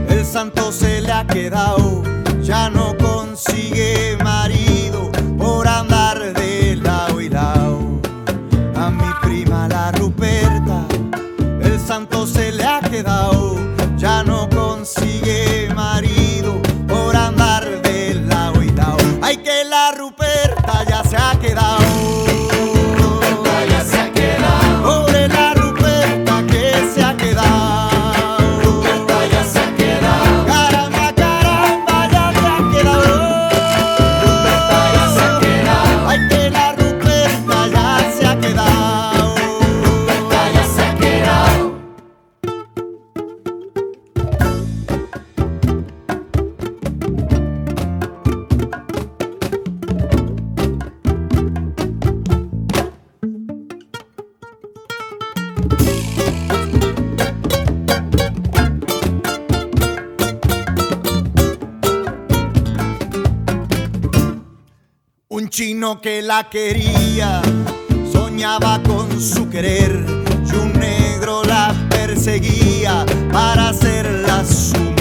el 0.08 0.24
santo 0.24 0.72
se 0.72 1.00
le 1.00 1.12
ha 1.12 1.26
quedado, 1.26 2.02
ya 2.40 2.68
no 2.70 2.96
consigue 2.96 4.16
Que 66.00 66.22
la 66.22 66.48
quería, 66.48 67.42
soñaba 68.10 68.82
con 68.82 69.20
su 69.20 69.48
querer, 69.48 70.04
y 70.46 70.56
un 70.56 70.72
negro 70.72 71.44
la 71.44 71.72
perseguía 71.90 73.04
para 73.30 73.68
hacerla 73.68 74.42
su 74.44 74.91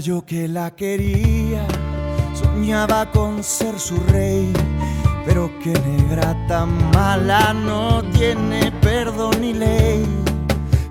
Yo 0.00 0.24
que 0.24 0.46
la 0.46 0.70
quería, 0.70 1.66
soñaba 2.32 3.10
con 3.10 3.42
ser 3.42 3.80
su 3.80 3.96
rey, 4.12 4.52
pero 5.26 5.50
que 5.58 5.72
negra 5.72 6.36
tan 6.46 6.90
mala 6.92 7.52
no 7.52 8.02
tiene 8.12 8.70
perdón 8.80 9.40
ni 9.40 9.54
ley. 9.54 10.06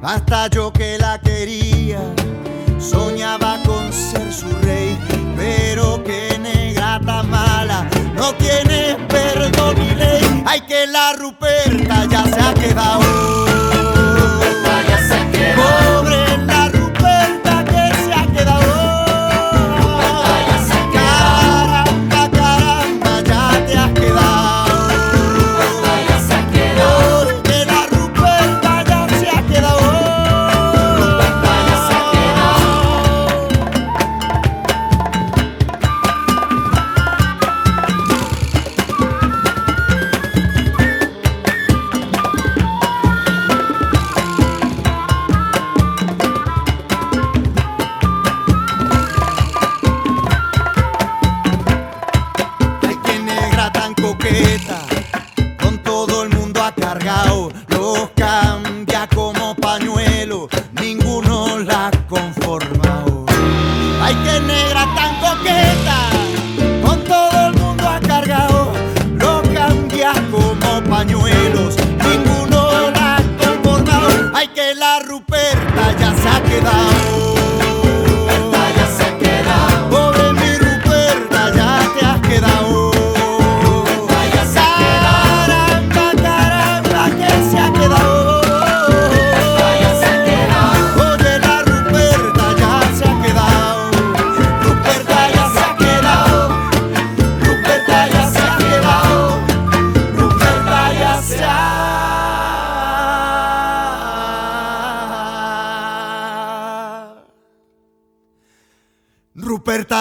Hasta 0.03 0.49
yo 0.49 0.73
que 0.73 0.97
la 0.97 1.19
quería, 1.21 2.01
soñaba 2.79 3.63
con 3.65 3.93
ser 3.93 4.31
su 4.33 4.49
rey, 4.63 4.97
pero 5.37 6.03
que 6.03 6.37
negra 6.39 6.99
tan 6.99 7.29
mala 7.29 7.87
no 8.13 8.33
tiene 8.33 8.97
perdón 9.07 9.75
ni 9.79 9.95
ley. 9.95 10.43
Ay, 10.45 10.61
que 10.67 10.85
la 10.85 11.13
Ruperta 11.13 12.05
ya 12.11 12.23
se 12.25 12.41
ha 12.41 12.53
quedado. 12.53 13.01
Ya 14.89 14.97
se 15.07 15.13
ha 15.13 15.31
quedado. 15.31 16.03
Pobre 16.03 16.27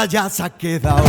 playa 0.06 0.28
se 0.30 0.42
ha 0.42 0.50
quedado. 0.50 1.04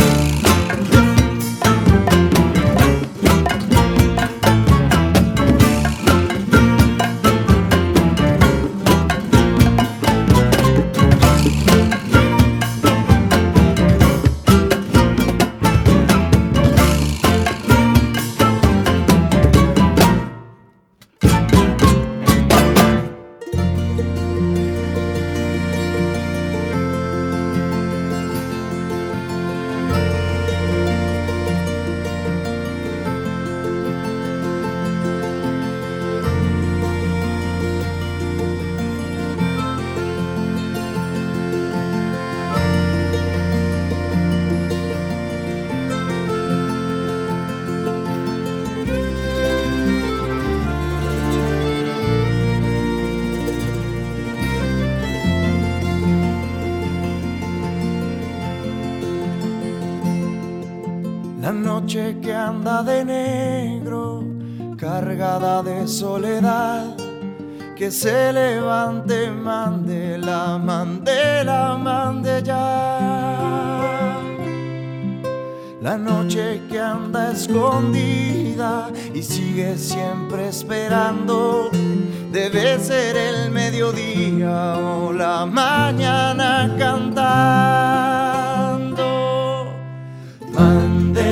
someday. 90.98 91.27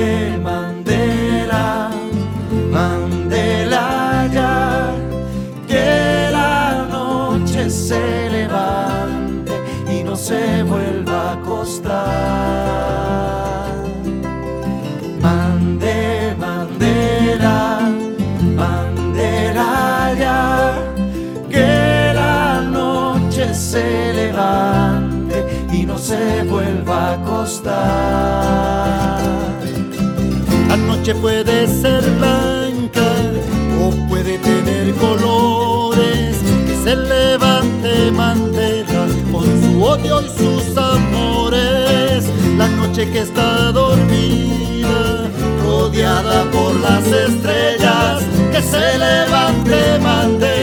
que 43.05 43.19
está 43.19 43.71
dormida, 43.71 45.29
rodeada 45.61 46.45
por 46.49 46.73
las 46.79 47.05
estrellas, 47.05 48.23
que 48.51 48.59
se 48.59 48.97
levante, 48.97 49.99
mante 49.99 50.56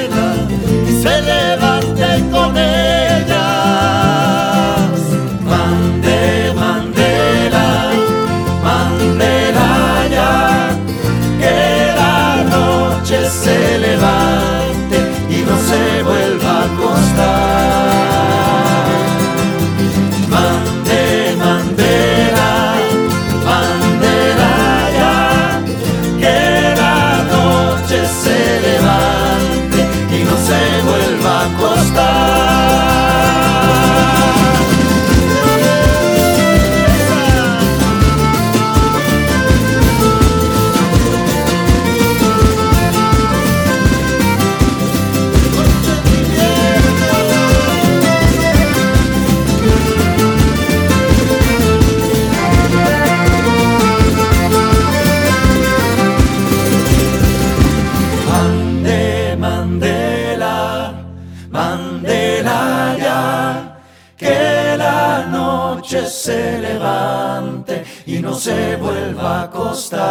se 66.24 66.58
levante 66.58 67.84
y 68.06 68.20
no 68.20 68.34
se 68.34 68.76
vuelva 68.76 69.40
a 69.40 69.42
acostar. 69.42 70.04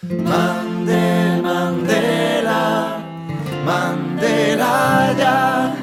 Mande, 0.00 1.38
Mandela, 1.42 2.96
Mandela 3.66 5.14
ya, 5.18 5.74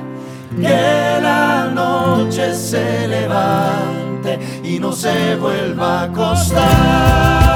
que 0.60 1.22
la 1.22 1.70
noche 1.72 2.56
se 2.56 3.08
levante 3.08 4.40
y 4.64 4.80
no 4.80 4.92
se 4.92 5.36
vuelva 5.36 6.00
a 6.00 6.04
acostar. 6.06 7.49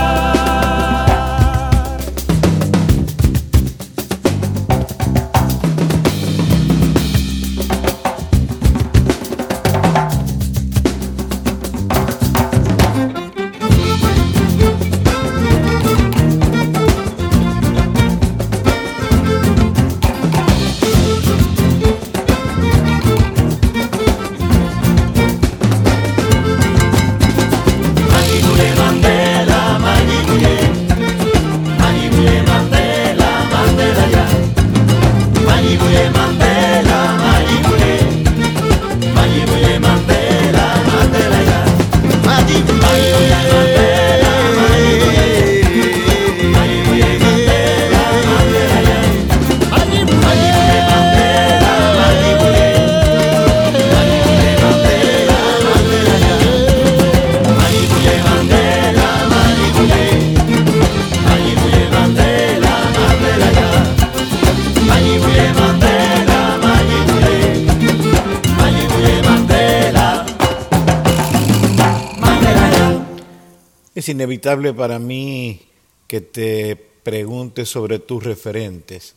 Inevitable 74.33 74.73
para 74.73 74.97
mí 74.97 75.61
que 76.07 76.19
te 76.19 76.75
pregunte 76.75 77.67
sobre 77.67 77.99
tus 77.99 78.23
referentes. 78.23 79.13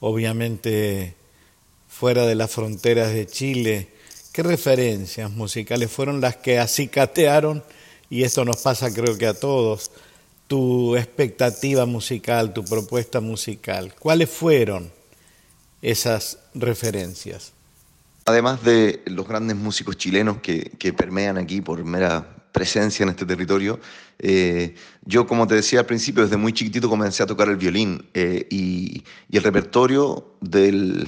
Obviamente, 0.00 1.14
fuera 1.88 2.24
de 2.24 2.34
las 2.34 2.50
fronteras 2.50 3.12
de 3.12 3.26
Chile, 3.26 3.88
¿qué 4.32 4.42
referencias 4.42 5.30
musicales 5.30 5.90
fueron 5.90 6.22
las 6.22 6.36
que 6.36 6.58
acicatearon, 6.58 7.62
y 8.08 8.22
esto 8.22 8.46
nos 8.46 8.62
pasa 8.62 8.94
creo 8.94 9.18
que 9.18 9.26
a 9.26 9.34
todos, 9.34 9.90
tu 10.46 10.96
expectativa 10.96 11.84
musical, 11.84 12.54
tu 12.54 12.64
propuesta 12.64 13.20
musical? 13.20 13.94
¿Cuáles 13.98 14.30
fueron 14.30 14.90
esas 15.82 16.38
referencias? 16.54 17.52
Además 18.24 18.64
de 18.64 19.02
los 19.04 19.28
grandes 19.28 19.56
músicos 19.56 19.98
chilenos 19.98 20.38
que, 20.40 20.70
que 20.78 20.94
permean 20.94 21.36
aquí 21.36 21.60
por 21.60 21.84
mera 21.84 22.35
presencia 22.56 23.04
en 23.04 23.10
este 23.10 23.26
territorio. 23.26 23.78
Eh, 24.18 24.74
yo, 25.04 25.26
como 25.26 25.46
te 25.46 25.56
decía 25.56 25.80
al 25.80 25.86
principio, 25.86 26.22
desde 26.22 26.38
muy 26.38 26.54
chiquitito 26.54 26.88
comencé 26.88 27.22
a 27.22 27.26
tocar 27.26 27.50
el 27.50 27.56
violín 27.56 28.08
eh, 28.14 28.46
y, 28.50 29.04
y, 29.28 29.36
el 29.36 29.42
repertorio 29.42 30.38
del 30.40 31.06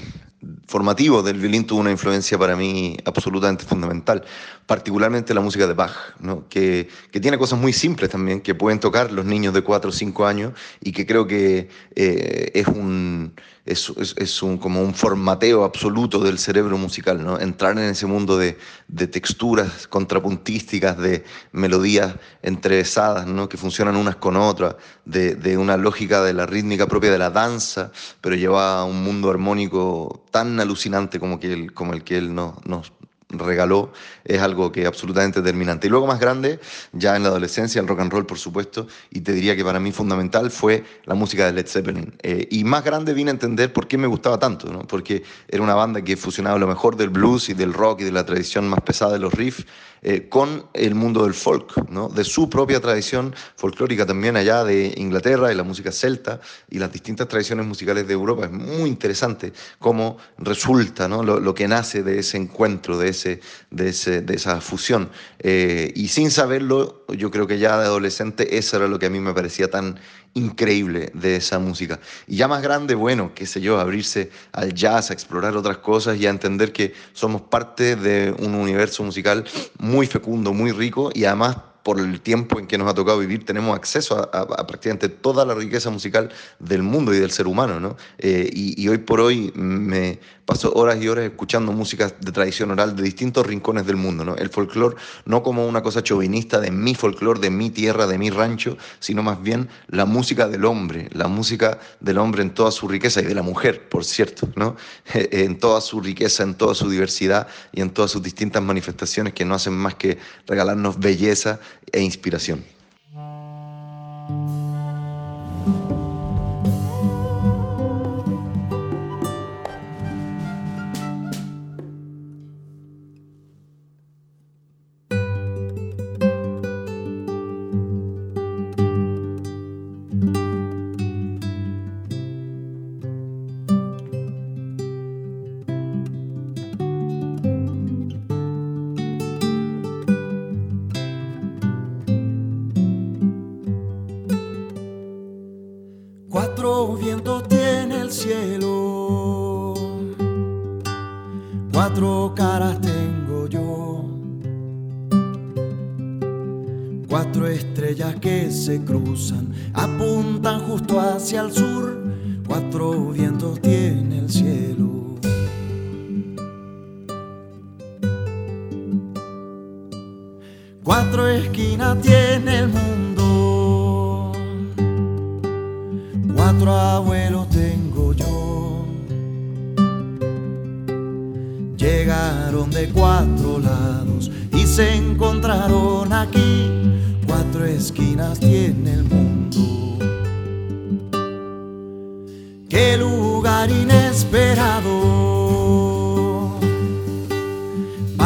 formativo 0.69 1.23
del 1.23 1.39
violín 1.39 1.67
tuvo 1.67 1.81
una 1.81 1.91
influencia 1.91 2.39
para 2.39 2.55
mí 2.55 2.97
absolutamente 3.07 3.65
fundamental, 3.65 4.23
particularmente 4.67 5.33
la 5.33 5.41
música 5.41 5.67
de 5.67 5.73
Bach, 5.73 5.97
¿no? 6.21 6.47
que, 6.49 6.89
que, 7.11 7.21
tiene 7.21 7.39
cosas 7.39 7.59
muy 7.59 7.73
simples 7.73 8.11
también, 8.11 8.43
que 8.43 8.55
pueden 8.55 8.79
tocar 8.79 9.11
los 9.11 9.25
niños 9.25 9.55
de 9.55 9.63
4 9.63 9.89
o 9.89 9.93
5 9.93 10.27
años 10.27 10.53
y 10.81 10.93
que 10.93 11.07
creo 11.07 11.27
que 11.27 11.71
eh, 11.97 12.51
es 12.53 12.69
un 12.69 13.33
es, 13.69 13.93
es, 13.99 14.15
es, 14.17 14.43
un, 14.43 14.57
como 14.57 14.83
un 14.83 14.95
formateo 14.95 15.63
absoluto 15.65 16.21
del 16.21 16.39
cerebro 16.39 16.79
musical, 16.79 17.23
¿no? 17.23 17.39
entrar 17.39 17.73
en 17.79 17.85
ese 17.85 18.07
mundo 18.07 18.39
de, 18.39 18.57
de 18.89 19.07
texturas 19.07 19.87
contrapuntísticas, 19.87 20.97
de 20.97 21.25
melodías 21.53 22.15
entrevesadas, 22.43 23.27
¿no? 23.27 23.49
que 23.49 23.59
funcionan 23.59 23.97
unas 23.97 24.17
con 24.17 24.37
otras, 24.37 24.77
de, 25.05 25.35
de, 25.35 25.59
una 25.59 25.77
lógica 25.77 26.23
de 26.23 26.33
la 26.33 26.47
rítmica 26.47 26.87
propia 26.87 27.13
de 27.13 27.19
la 27.19 27.31
danza, 27.31 27.93
pero 28.23 28.37
lleva 28.37 28.81
a 28.81 28.85
un 28.85 29.03
mundo 29.03 29.31
armónico 29.31 30.25
tan 30.31 30.58
alucinante 30.61 31.21
como, 31.21 31.39
que 31.41 31.53
él, 31.53 31.73
como 31.73 31.93
el 31.93 32.05
que 32.05 32.19
él 32.19 32.35
nos, 32.35 32.65
nos 32.67 32.93
regaló 33.31 33.93
es 34.25 34.41
algo 34.41 34.73
que 34.73 34.83
es 34.83 34.87
absolutamente 34.87 35.41
determinante. 35.41 35.87
Y 35.87 35.91
luego 35.91 36.07
más 36.07 36.21
grande, 36.21 36.61
ya 36.93 37.17
en 37.17 37.23
la 37.23 37.29
adolescencia, 37.29 37.81
el 37.81 37.89
rock 37.89 38.01
and 38.01 38.13
roll, 38.13 38.27
por 38.27 38.39
supuesto, 38.39 38.87
y 39.11 39.21
te 39.21 39.33
diría 39.33 39.57
que 39.57 39.65
para 39.65 39.81
mí 39.81 39.93
fundamental 39.93 40.51
fue 40.51 40.85
la 41.05 41.15
música 41.15 41.47
de 41.47 41.53
Led 41.53 41.67
Zeppelin. 41.67 42.15
Eh, 42.23 42.49
y 42.51 42.65
más 42.65 42.85
grande 42.85 43.13
vine 43.13 43.31
a 43.31 43.35
entender 43.35 43.73
por 43.73 43.87
qué 43.87 43.99
me 43.99 44.07
gustaba 44.07 44.39
tanto, 44.39 44.73
¿no? 44.73 44.81
porque 44.81 45.23
era 45.49 45.63
una 45.63 45.75
banda 45.75 46.03
que 46.03 46.17
fusionaba 46.17 46.59
lo 46.59 46.67
mejor 46.67 46.97
del 46.97 47.11
blues 47.11 47.49
y 47.49 47.55
del 47.55 47.73
rock 47.73 48.01
y 48.01 48.05
de 48.05 48.13
la 48.13 48.25
tradición 48.25 48.69
más 48.69 48.81
pesada 48.81 49.13
de 49.13 49.19
los 49.19 49.33
riffs 49.35 49.67
eh, 50.03 50.29
con 50.29 50.67
el 50.75 50.95
mundo 50.95 51.25
del 51.25 51.35
folk, 51.35 51.89
¿no? 51.91 52.09
de 52.09 52.25
su 52.25 52.49
propia 52.49 52.81
tradición 52.81 53.35
folclórica 53.57 54.07
también 54.07 54.37
allá 54.37 54.65
de 54.65 54.95
Inglaterra 54.97 55.53
y 55.53 55.57
la 55.57 55.63
música 55.63 55.93
celta 55.93 56.41
y 56.71 56.79
las 56.79 56.93
distintas 56.93 57.29
tradiciones 57.29 57.67
musicales 57.67 58.07
de 58.07 58.15
Europa. 58.15 58.45
Es 58.45 58.53
muy 58.53 58.89
interesante 58.89 59.53
cómo 59.79 60.19
resulta 60.39 61.09
¿no? 61.09 61.23
lo, 61.23 61.55
que 61.55 61.69
nace 61.69 62.03
de 62.03 62.21
ese 62.21 62.37
encuentro, 62.37 62.99
de, 62.99 63.09
ese, 63.09 63.41
de, 63.71 63.89
ese, 63.89 64.23
de 64.23 64.35
esa 64.35 64.61
fusión. 64.61 65.11
Eh, 65.39 65.93
y 65.95 66.09
sin 66.09 66.31
saberlo, 66.31 67.05
yo 67.09 67.31
creo 67.31 67.47
que 67.47 67.59
ya 67.59 67.79
de 67.79 67.87
adolescente 67.87 68.59
eso 68.59 68.77
era 68.77 68.89
lo 68.89 68.99
que 68.99 69.07
a 69.07 69.11
mí 69.11 69.21
me 69.21 69.35
parecía 69.35 69.71
tan 69.71 69.99
increíble 70.35 71.11
de 71.15 71.37
esa 71.37 71.59
música. 71.59 72.01
Y 72.27 72.37
ya 72.37 72.49
más 72.49 72.63
grande, 72.63 72.95
bueno, 72.95 73.33
qué 73.35 73.47
sé 73.47 73.61
yo, 73.61 73.79
abrirse 73.81 74.31
al 74.53 74.75
jazz, 74.75 75.11
a 75.11 75.15
explorar 75.15 75.57
otras 75.57 75.79
cosas 75.79 76.19
y 76.19 76.27
a 76.27 76.31
entender 76.31 76.73
que 76.73 76.95
somos 77.13 77.43
parte 77.43 77.97
de 77.97 78.35
un 78.39 78.55
universo 78.55 79.03
musical 79.03 79.45
muy 79.79 80.07
fecundo, 80.07 80.53
muy 80.53 80.73
rico 80.73 81.11
y 81.15 81.25
además 81.25 81.57
por 81.89 82.01
el 82.01 82.21
tiempo 82.21 82.59
en 82.59 82.67
que 82.67 82.77
nos 82.77 82.87
ha 82.87 82.93
tocado 82.93 83.19
vivir, 83.19 83.47
tenemos 83.47 83.75
acceso 83.75 84.19
a, 84.19 84.29
a, 84.31 84.43
a 84.43 84.67
prácticamente 84.67 85.09
toda 85.09 85.47
la 85.47 85.55
riqueza 85.55 85.89
musical 85.89 86.29
del 86.59 86.83
mundo 86.83 87.15
y 87.15 87.19
del 87.19 87.31
ser 87.31 87.47
humano, 87.47 87.81
¿no? 87.81 87.97
Eh, 88.19 88.47
y, 88.53 88.79
y, 88.79 88.89
hoy 88.91 88.99
por 88.99 89.23
hoy 89.23 89.51
me 89.55 90.21
paso 90.45 90.73
horas 90.75 90.99
y 91.03 91.09
horas 91.09 91.25
escuchando 91.25 91.73
música 91.73 92.11
de 92.21 92.33
tradición 92.33 92.71
oral 92.71 92.97
de 92.97 93.03
distintos 93.03 93.47
rincones 93.47 93.87
del 93.87 93.97
mundo, 93.97 94.25
¿no? 94.25 94.35
El 94.37 94.49
folclore 94.49 94.97
no 95.27 95.43
como 95.43 95.67
una 95.67 95.83
cosa 95.83 96.03
chauvinista 96.03 96.59
de 96.59 96.71
mi 96.71 96.95
folclore, 96.95 97.39
de 97.41 97.51
mi 97.51 97.69
tierra, 97.71 98.07
de 98.07 98.17
mi 98.17 98.31
rancho, 98.31 98.79
sino 98.99 99.23
más 99.23 99.43
bien 99.43 99.69
la 99.89 100.07
música 100.07 100.49
del 100.49 100.65
hombre, 100.65 101.09
la 101.13 101.29
música 101.29 101.79
del 102.01 102.17
hombre 102.17 102.43
en 102.43 102.55
toda 102.55 102.71
su 102.71 102.89
riqueza 102.89 103.21
y 103.21 103.25
de 103.25 103.35
la 103.35 103.43
mujer, 103.43 103.89
por 103.89 104.05
cierto, 104.05 104.49
¿no? 104.57 104.77
en 105.15 105.59
toda 105.59 105.81
su 105.83 106.01
riqueza, 106.01 106.43
en 106.43 106.55
toda 106.55 106.75
su 106.75 106.89
diversidad 106.91 107.49
y 107.73 107.81
en 107.81 107.91
todas 107.91 108.11
sus 108.11 108.23
distintas 108.23 108.63
manifestaciones 108.63 109.33
que 109.33 109.47
no 109.47 109.55
hacen 109.55 109.75
más 109.75 109.95
que 109.95 110.19
regalarnos 110.47 110.99
belleza 110.99 111.61
e 111.93 112.01
inspiración. 112.01 112.65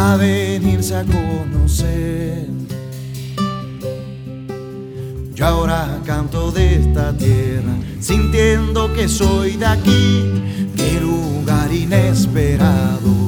a 0.03 0.17
venirse 0.17 0.97
a 0.97 1.05
conocer. 1.05 2.49
Yo 5.35 5.47
ahora 5.47 6.01
canto 6.05 6.51
de 6.51 6.75
esta 6.81 7.17
tierra, 7.17 7.75
sintiendo 8.01 8.93
que 8.93 9.09
soy 9.09 9.57
de 9.57 9.67
aquí, 9.67 10.43
de 10.75 11.01
lugar 11.01 11.73
inesperado. 11.73 13.22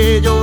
que 0.00 0.20
yo 0.22 0.39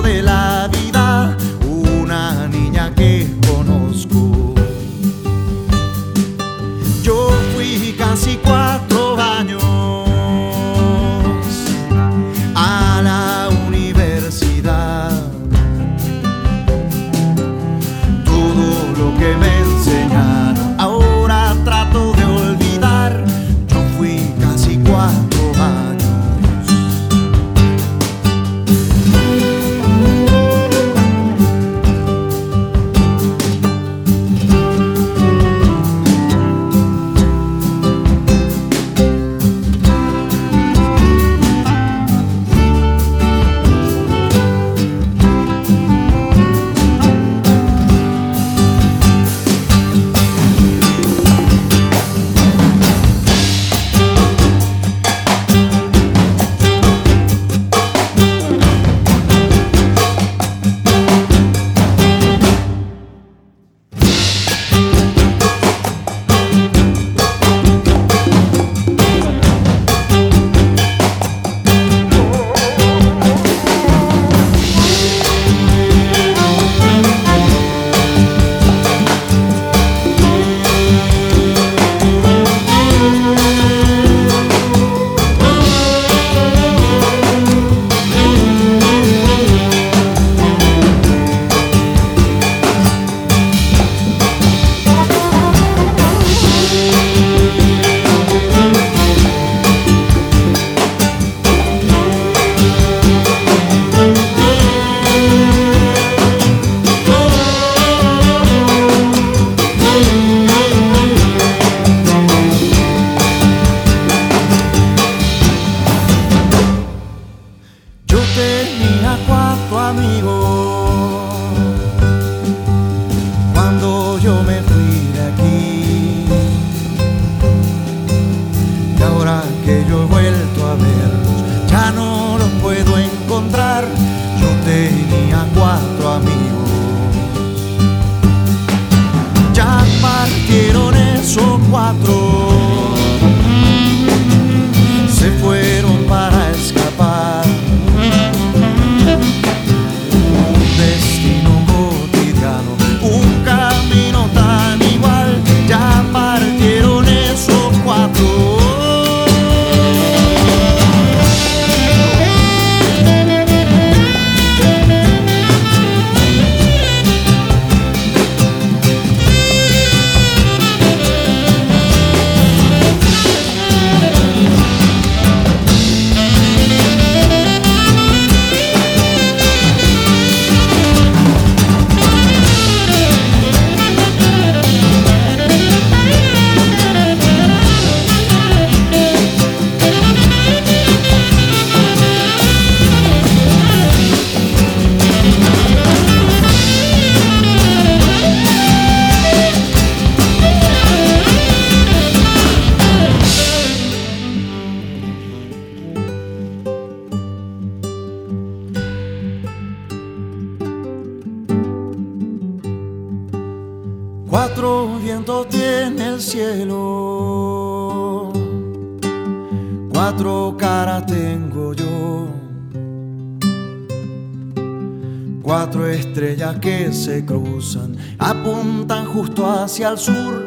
se 226.98 227.24
cruzan 227.24 227.96
apuntan 228.18 229.06
justo 229.06 229.46
hacia 229.46 229.90
el 229.90 229.98
sur. 229.98 230.44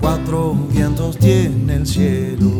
Cuatro 0.00 0.54
vientos 0.72 1.18
tiene 1.18 1.74
el 1.74 1.86
cielo. 1.86 2.50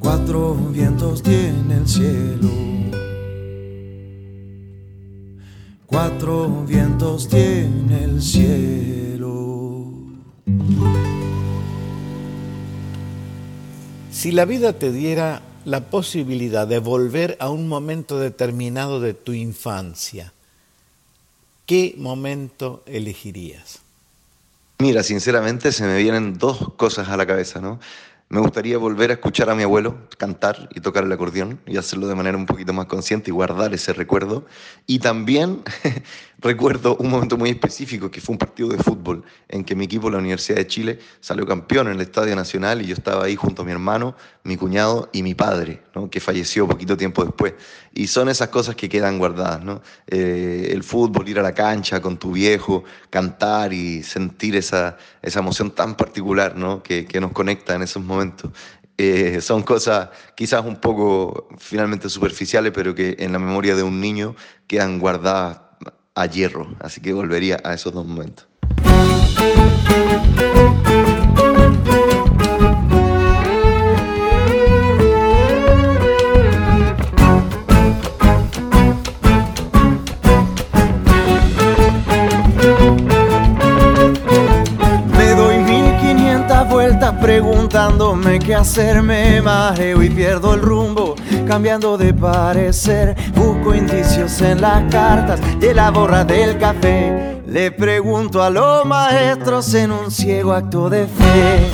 Cuatro 0.00 0.54
vientos 0.72 1.22
tiene 1.22 1.76
el 1.76 1.88
cielo. 1.88 2.50
Cuatro 5.86 6.64
vientos 6.66 7.28
tiene 7.28 8.04
el 8.04 8.20
cielo. 8.20 9.84
Si 14.10 14.32
la 14.32 14.44
vida 14.44 14.72
te 14.72 14.90
diera 14.90 15.42
la 15.64 15.80
posibilidad 15.80 16.66
de 16.66 16.78
volver 16.78 17.36
a 17.40 17.48
un 17.50 17.68
momento 17.68 18.18
determinado 18.18 19.00
de 19.00 19.14
tu 19.14 19.32
infancia, 19.32 20.32
¿qué 21.66 21.94
momento 21.96 22.82
elegirías? 22.86 23.80
Mira, 24.78 25.02
sinceramente 25.02 25.72
se 25.72 25.84
me 25.84 25.96
vienen 25.98 26.36
dos 26.38 26.72
cosas 26.76 27.08
a 27.08 27.16
la 27.16 27.26
cabeza, 27.26 27.60
¿no? 27.60 27.80
Me 28.28 28.40
gustaría 28.40 28.78
volver 28.78 29.10
a 29.10 29.14
escuchar 29.14 29.50
a 29.50 29.54
mi 29.54 29.62
abuelo 29.62 30.08
cantar 30.18 30.68
y 30.74 30.80
tocar 30.80 31.04
el 31.04 31.12
acordeón 31.12 31.60
y 31.66 31.76
hacerlo 31.76 32.08
de 32.08 32.14
manera 32.14 32.36
un 32.36 32.46
poquito 32.46 32.72
más 32.72 32.86
consciente 32.86 33.30
y 33.30 33.32
guardar 33.32 33.72
ese 33.74 33.92
recuerdo. 33.92 34.46
Y 34.86 34.98
también 34.98 35.62
recuerdo 36.44 36.96
un 36.96 37.10
momento 37.10 37.38
muy 37.38 37.48
específico 37.48 38.10
que 38.10 38.20
fue 38.20 38.34
un 38.34 38.38
partido 38.38 38.68
de 38.68 38.76
fútbol 38.76 39.24
en 39.48 39.64
que 39.64 39.74
mi 39.74 39.86
equipo, 39.86 40.10
la 40.10 40.18
Universidad 40.18 40.58
de 40.58 40.66
Chile, 40.66 40.98
salió 41.20 41.46
campeón 41.46 41.86
en 41.88 41.94
el 41.94 42.02
Estadio 42.02 42.36
Nacional 42.36 42.82
y 42.82 42.86
yo 42.86 42.94
estaba 42.94 43.24
ahí 43.24 43.34
junto 43.34 43.62
a 43.62 43.64
mi 43.64 43.72
hermano, 43.72 44.14
mi 44.42 44.58
cuñado 44.58 45.08
y 45.12 45.22
mi 45.22 45.34
padre, 45.34 45.82
que 46.10 46.20
falleció 46.20 46.68
poquito 46.68 46.98
tiempo 46.98 47.24
después. 47.24 47.54
Y 47.94 48.08
son 48.08 48.28
esas 48.28 48.48
cosas 48.48 48.76
que 48.76 48.90
quedan 48.90 49.18
guardadas. 49.18 49.80
Eh, 50.06 50.68
el 50.70 50.82
fútbol, 50.84 51.26
ir 51.28 51.38
a 51.38 51.42
la 51.42 51.54
cancha 51.54 52.02
con 52.02 52.18
tu 52.18 52.32
viejo, 52.32 52.84
cantar 53.08 53.72
y 53.72 54.02
sentir 54.02 54.54
esa, 54.54 54.98
esa 55.22 55.38
emoción 55.38 55.70
tan 55.70 55.96
particular 55.96 56.54
que 56.82 57.20
nos 57.20 57.32
conecta 57.32 57.74
en 57.74 57.82
esos 57.82 58.04
momentos. 58.04 58.50
Eh, 58.96 59.40
son 59.40 59.62
cosas 59.62 60.10
quizás 60.36 60.64
un 60.64 60.76
poco 60.76 61.48
finalmente 61.58 62.08
superficiales, 62.08 62.72
pero 62.72 62.94
que 62.94 63.16
en 63.18 63.32
la 63.32 63.40
memoria 63.40 63.74
de 63.74 63.82
un 63.82 64.00
niño 64.00 64.36
quedan 64.68 65.00
guardadas 65.00 65.63
a 66.14 66.26
hierro. 66.26 66.74
Así 66.80 67.00
que 67.00 67.12
volvería 67.12 67.58
a 67.64 67.74
esos 67.74 67.92
dos 67.92 68.06
momentos. 68.06 68.46
Preguntándome 87.74 88.38
qué 88.38 88.54
hacerme 88.54 89.42
majeo 89.42 90.00
y 90.00 90.08
pierdo 90.08 90.54
el 90.54 90.60
rumbo 90.60 91.16
cambiando 91.44 91.98
de 91.98 92.14
parecer 92.14 93.16
busco 93.34 93.74
indicios 93.74 94.40
en 94.42 94.60
las 94.60 94.84
cartas 94.92 95.40
de 95.58 95.74
la 95.74 95.90
borra 95.90 96.24
del 96.24 96.56
café 96.56 97.42
le 97.48 97.72
pregunto 97.72 98.44
a 98.44 98.50
los 98.50 98.86
maestros 98.86 99.74
en 99.74 99.90
un 99.90 100.12
ciego 100.12 100.52
acto 100.52 100.88
de 100.88 101.08
fe 101.08 101.70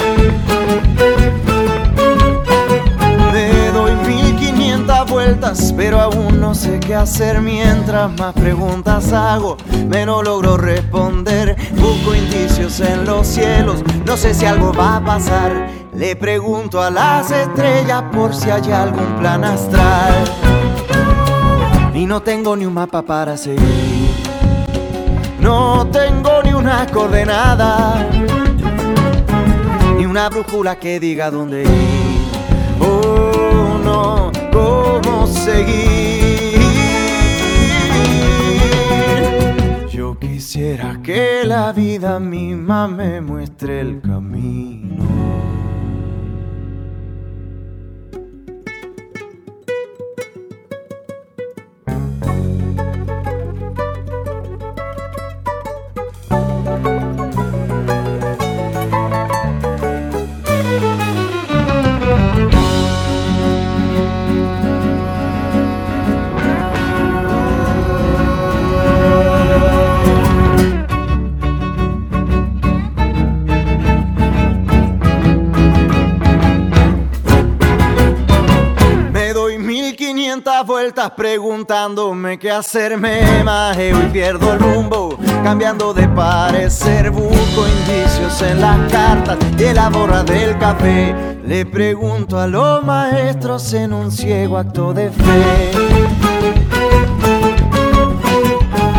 me 3.30 3.70
doy 3.70 3.94
mil 4.06 4.36
quinientas 4.36 5.10
vueltas, 5.10 5.74
pero 5.76 6.00
aún 6.00 6.40
no 6.40 6.54
sé 6.54 6.80
qué 6.80 6.94
hacer. 6.94 7.40
Mientras 7.40 8.10
más 8.18 8.34
preguntas 8.34 9.12
hago, 9.12 9.56
menos 9.88 10.24
logro 10.24 10.56
responder. 10.56 11.56
Busco 11.76 12.14
indicios 12.14 12.80
en 12.80 13.04
los 13.04 13.26
cielos, 13.26 13.84
no 14.04 14.16
sé 14.16 14.34
si 14.34 14.46
algo 14.46 14.72
va 14.72 14.96
a 14.96 15.04
pasar. 15.04 15.79
Le 15.94 16.14
pregunto 16.14 16.80
a 16.80 16.90
las 16.90 17.30
estrellas 17.30 18.04
por 18.12 18.34
si 18.34 18.48
hay 18.48 18.70
algún 18.70 19.18
plan 19.18 19.44
astral. 19.44 20.24
Y 21.94 22.06
no 22.06 22.22
tengo 22.22 22.56
ni 22.56 22.64
un 22.64 22.74
mapa 22.74 23.02
para 23.02 23.36
seguir. 23.36 24.10
No 25.40 25.86
tengo 25.90 26.42
ni 26.44 26.52
una 26.52 26.86
coordenada, 26.86 28.06
ni 29.96 30.06
una 30.06 30.28
brújula 30.28 30.76
que 30.78 31.00
diga 31.00 31.30
dónde 31.30 31.62
ir. 31.62 32.20
Oh, 32.80 33.78
no, 33.82 34.30
cómo 34.52 35.26
seguir. 35.26 36.60
Yo 39.90 40.18
quisiera 40.18 41.00
que 41.02 41.42
la 41.44 41.72
vida 41.72 42.20
misma 42.20 42.86
me 42.86 43.20
muestre 43.20 43.80
el 43.80 44.00
camino. 44.00 44.79
Vueltas 81.00 81.16
preguntándome 81.16 82.38
qué 82.38 82.50
hacerme 82.50 83.42
majeo 83.42 83.98
y 84.02 84.10
pierdo 84.10 84.52
el 84.52 84.58
rumbo 84.58 85.18
cambiando 85.42 85.94
de 85.94 86.06
parecer 86.08 87.10
busco 87.10 87.66
indicios 87.66 88.42
en 88.42 88.60
las 88.60 88.92
cartas 88.92 89.38
de 89.56 89.72
la 89.72 89.88
borra 89.88 90.22
del 90.22 90.58
café. 90.58 91.14
Le 91.44 91.64
pregunto 91.64 92.38
a 92.38 92.46
los 92.46 92.84
maestros 92.84 93.72
en 93.72 93.92
un 93.92 94.10
ciego 94.10 94.58
acto 94.58 94.92
de 94.92 95.10
fe. 95.10 95.72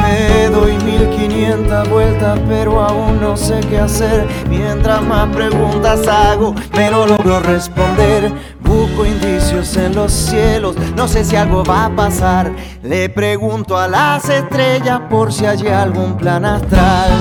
Me 0.01 0.47
doy 0.49 0.77
mil 0.83 1.07
quinientas 1.51 1.89
vueltas, 1.89 2.39
pero 2.47 2.81
aún 2.81 3.19
no 3.19 3.35
sé 3.35 3.59
qué 3.69 3.79
hacer. 3.79 4.25
Mientras 4.49 5.01
más 5.03 5.27
preguntas 5.35 6.07
hago, 6.07 6.55
menos 6.75 7.09
logro 7.09 7.39
responder. 7.41 8.31
Busco 8.61 9.05
indicios 9.05 9.75
en 9.75 9.95
los 9.95 10.13
cielos, 10.13 10.77
no 10.95 11.07
sé 11.07 11.25
si 11.25 11.35
algo 11.35 11.63
va 11.63 11.85
a 11.85 11.95
pasar. 11.95 12.51
Le 12.83 13.09
pregunto 13.09 13.77
a 13.77 13.87
las 13.87 14.29
estrellas 14.29 15.01
por 15.09 15.33
si 15.33 15.45
hay 15.45 15.67
algún 15.67 16.15
plan 16.15 16.45
astral. 16.45 17.11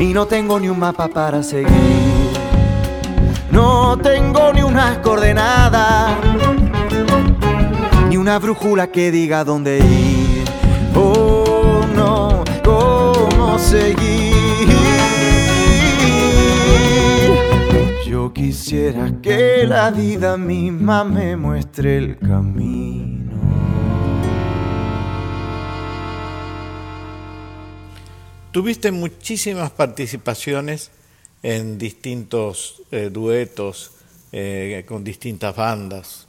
Y 0.00 0.12
no 0.12 0.26
tengo 0.26 0.58
ni 0.58 0.68
un 0.68 0.80
mapa 0.80 1.06
para 1.08 1.42
seguir. 1.42 1.68
No 3.52 3.96
tengo 3.98 4.52
ni 4.52 4.62
unas 4.62 4.98
coordenadas 4.98 6.12
ni 8.08 8.16
una 8.16 8.38
brújula 8.38 8.88
que 8.88 9.10
diga 9.10 9.44
dónde 9.44 9.78
ir. 9.78 10.27
Seguir. 13.58 14.36
Yo 18.06 18.32
quisiera 18.32 19.12
que 19.20 19.66
la 19.66 19.90
vida 19.90 20.36
misma 20.36 21.04
me 21.04 21.36
muestre 21.36 21.98
el 21.98 22.18
camino. 22.18 23.18
Tuviste 28.52 28.90
muchísimas 28.92 29.70
participaciones 29.70 30.90
en 31.42 31.78
distintos 31.78 32.82
eh, 32.90 33.10
duetos 33.12 33.92
eh, 34.32 34.84
con 34.86 35.04
distintas 35.04 35.54
bandas, 35.54 36.27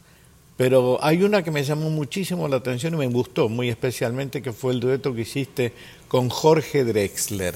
pero 0.59 0.99
hay 1.01 1.23
una 1.23 1.41
que 1.41 1.51
me 1.51 1.63
llamó 1.63 1.89
muchísimo 1.89 2.45
la 2.49 2.57
atención 2.57 2.93
y 2.93 2.97
me 2.97 3.07
gustó 3.07 3.47
muy 3.47 3.69
especialmente, 3.69 4.41
que 4.41 4.51
fue 4.51 4.73
el 4.73 4.81
dueto 4.81 5.15
que 5.15 5.21
hiciste 5.21 5.71
con 6.09 6.27
Jorge 6.27 6.83
Drexler. 6.83 7.55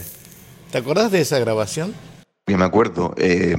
¿Te 0.72 0.78
acordás 0.78 1.12
de 1.12 1.20
esa 1.20 1.38
grabación? 1.38 1.94
Yo 2.46 2.58
me 2.58 2.66
acuerdo, 2.66 3.14
eh, 3.16 3.56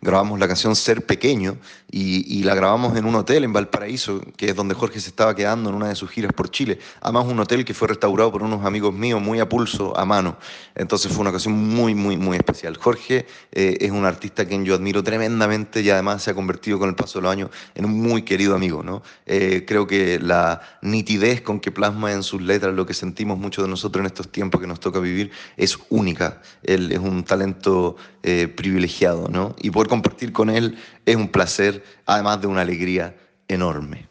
grabamos 0.00 0.38
la 0.38 0.46
canción 0.46 0.76
Ser 0.76 1.04
Pequeño 1.04 1.58
y, 1.90 2.38
y 2.38 2.44
la 2.44 2.54
grabamos 2.54 2.96
en 2.96 3.04
un 3.04 3.16
hotel 3.16 3.42
en 3.42 3.52
Valparaíso, 3.52 4.20
que 4.36 4.50
es 4.50 4.54
donde 4.54 4.76
Jorge 4.76 5.00
se 5.00 5.08
estaba 5.08 5.34
quedando 5.34 5.70
en 5.70 5.74
una 5.74 5.88
de 5.88 5.96
sus 5.96 6.08
giras 6.08 6.32
por 6.32 6.48
Chile. 6.48 6.78
Además, 7.00 7.26
un 7.26 7.40
hotel 7.40 7.64
que 7.64 7.74
fue 7.74 7.88
restaurado 7.88 8.30
por 8.30 8.44
unos 8.44 8.64
amigos 8.64 8.94
míos 8.94 9.20
muy 9.20 9.40
a 9.40 9.48
pulso, 9.48 9.98
a 9.98 10.04
mano. 10.04 10.36
Entonces 10.76 11.10
fue 11.10 11.22
una 11.22 11.30
ocasión 11.30 11.54
muy, 11.54 11.96
muy, 11.96 12.16
muy 12.16 12.36
especial. 12.36 12.76
Jorge 12.76 13.26
eh, 13.50 13.78
es 13.80 13.90
un 13.90 14.04
artista 14.04 14.42
a 14.42 14.44
quien 14.44 14.64
yo 14.64 14.76
admiro 14.76 15.02
tremendamente 15.02 15.80
y 15.80 15.90
además 15.90 16.22
se 16.22 16.30
ha 16.30 16.34
convertido 16.34 16.78
con 16.78 16.88
el 16.88 16.94
paso 16.94 17.18
de 17.18 17.24
los 17.24 17.32
años 17.32 17.50
en 17.74 17.86
un 17.86 18.00
muy 18.00 18.22
querido 18.22 18.54
amigo. 18.54 18.84
¿no? 18.84 19.02
Eh, 19.26 19.64
creo 19.66 19.88
que 19.88 20.20
la 20.20 20.60
nitidez 20.80 21.40
con 21.40 21.58
que 21.58 21.72
plasma 21.72 22.12
en 22.12 22.22
sus 22.22 22.40
letras 22.40 22.72
lo 22.72 22.86
que 22.86 22.94
sentimos 22.94 23.36
muchos 23.36 23.64
de 23.64 23.68
nosotros 23.68 24.00
en 24.00 24.06
estos 24.06 24.30
tiempos 24.30 24.60
que 24.60 24.68
nos 24.68 24.78
toca 24.78 25.00
vivir 25.00 25.32
es 25.56 25.76
única. 25.88 26.40
Él 26.62 26.92
es 26.92 27.00
un 27.00 27.24
talento 27.24 27.96
eh, 28.28 28.48
privilegiado, 28.48 29.28
¿no? 29.28 29.54
Y 29.58 29.70
poder 29.70 29.88
compartir 29.88 30.32
con 30.32 30.50
él 30.50 30.76
es 31.06 31.16
un 31.16 31.28
placer, 31.28 31.82
además 32.04 32.40
de 32.40 32.46
una 32.46 32.60
alegría 32.60 33.16
enorme. 33.48 34.07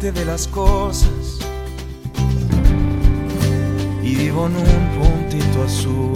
De 0.00 0.24
las 0.24 0.48
cosas. 0.48 1.38
Y 4.02 4.14
vivo 4.14 4.46
en 4.46 4.56
un 4.56 4.88
puntito 4.96 5.62
azul. 5.62 6.14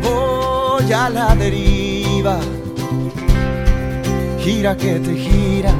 Voy 0.00 0.92
a 0.92 1.10
la 1.10 1.34
deriva, 1.34 2.38
gira 4.38 4.76
que 4.76 5.00
te 5.00 5.14
gira. 5.16 5.74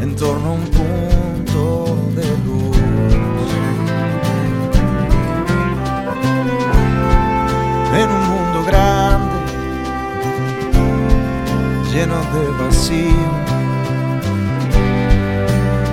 En 0.00 0.14
torno 0.14 0.50
a 0.50 0.52
un 0.52 0.64
punto 0.66 1.15
lleno 11.96 12.20
de 12.34 12.44
vacío, 12.62 13.30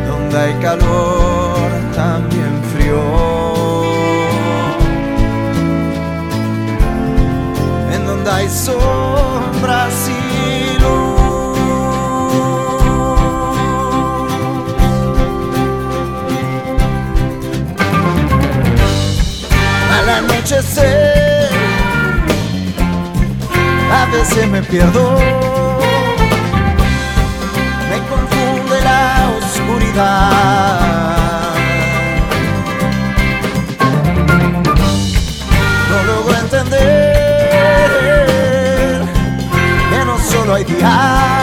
donde 0.06 0.38
hay 0.38 0.54
calor, 0.56 1.70
también 1.96 2.62
frío. 2.74 3.02
En 7.94 8.06
donde 8.06 8.30
hay 8.30 8.50
sombras 8.50 10.10
y 10.10 10.80
luz. 10.82 11.22
Al 19.98 20.10
anochecer, 20.10 21.50
a 23.90 24.06
veces 24.12 24.50
me 24.50 24.62
pierdo. 24.64 25.43
No 29.96 30.02
logro 36.08 36.36
entender 36.36 37.92
que 39.92 40.06
no 40.06 40.18
solo 40.18 40.56
hay 40.56 40.64
día, 40.64 41.43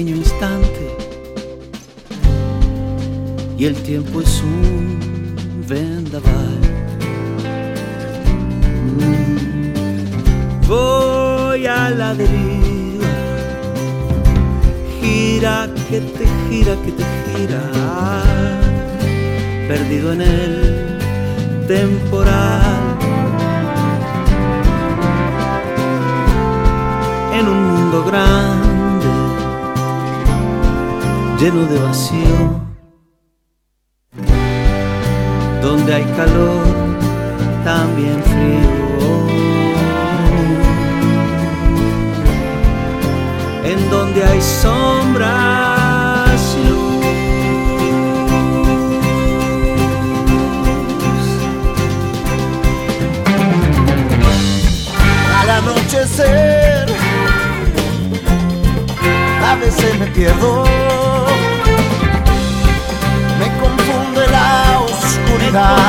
pequeño 0.00 0.16
instante 0.16 0.96
y 3.58 3.66
el 3.66 3.74
tiempo 3.82 4.22
es 4.22 4.42
un 4.42 5.36
vendaval. 5.68 6.58
Mm. 8.96 10.66
Voy 10.66 11.66
a 11.66 11.90
la 11.90 12.14
deriva, 12.14 13.12
gira 15.02 15.68
que 15.90 16.00
te 16.00 16.26
gira, 16.48 16.76
que 16.82 16.92
te 16.92 17.04
gira, 17.36 17.62
perdido 19.68 20.14
en 20.14 20.22
el 20.22 20.98
temporal. 21.68 22.96
En 27.38 27.48
un 27.48 27.62
mundo 27.68 28.04
grande 28.04 28.59
lleno 31.40 31.64
de 31.64 31.78
vacío, 31.78 32.60
donde 35.62 35.94
hay 35.94 36.04
calor, 36.04 36.66
también 37.64 38.22
frío, 38.24 38.60
en 43.64 43.90
donde 43.90 44.22
hay 44.22 44.40
sombras 44.42 45.36
y 46.58 46.68
luz. 46.68 46.90
Al 55.40 55.50
anochecer, 55.50 56.86
a 59.42 59.54
veces 59.56 59.98
me 59.98 60.06
pierdo 60.08 60.69
감사합니다. 65.50 65.79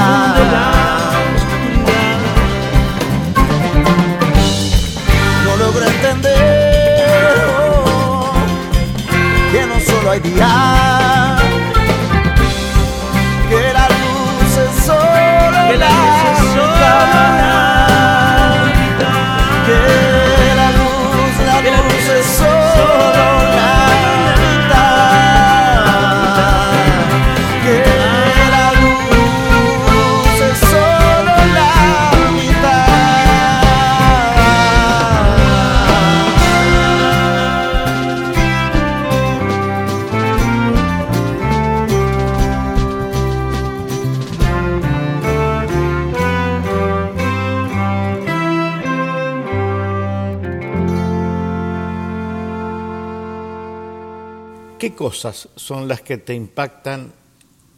Cosas 55.02 55.50
son 55.56 55.88
las 55.88 56.04
que 56.04 56.20
te 56.20 56.36
impactan 56.36 57.12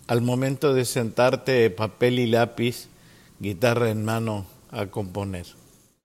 al 0.07 0.19
momento 0.19 0.73
de 0.73 0.83
sentarte 0.83 1.69
papel 1.69 2.19
y 2.19 2.27
lápiz, 2.27 2.89
guitarra 3.39 3.91
en 3.91 4.03
mano, 4.03 4.45
a 4.71 4.87
componer? 4.87 5.45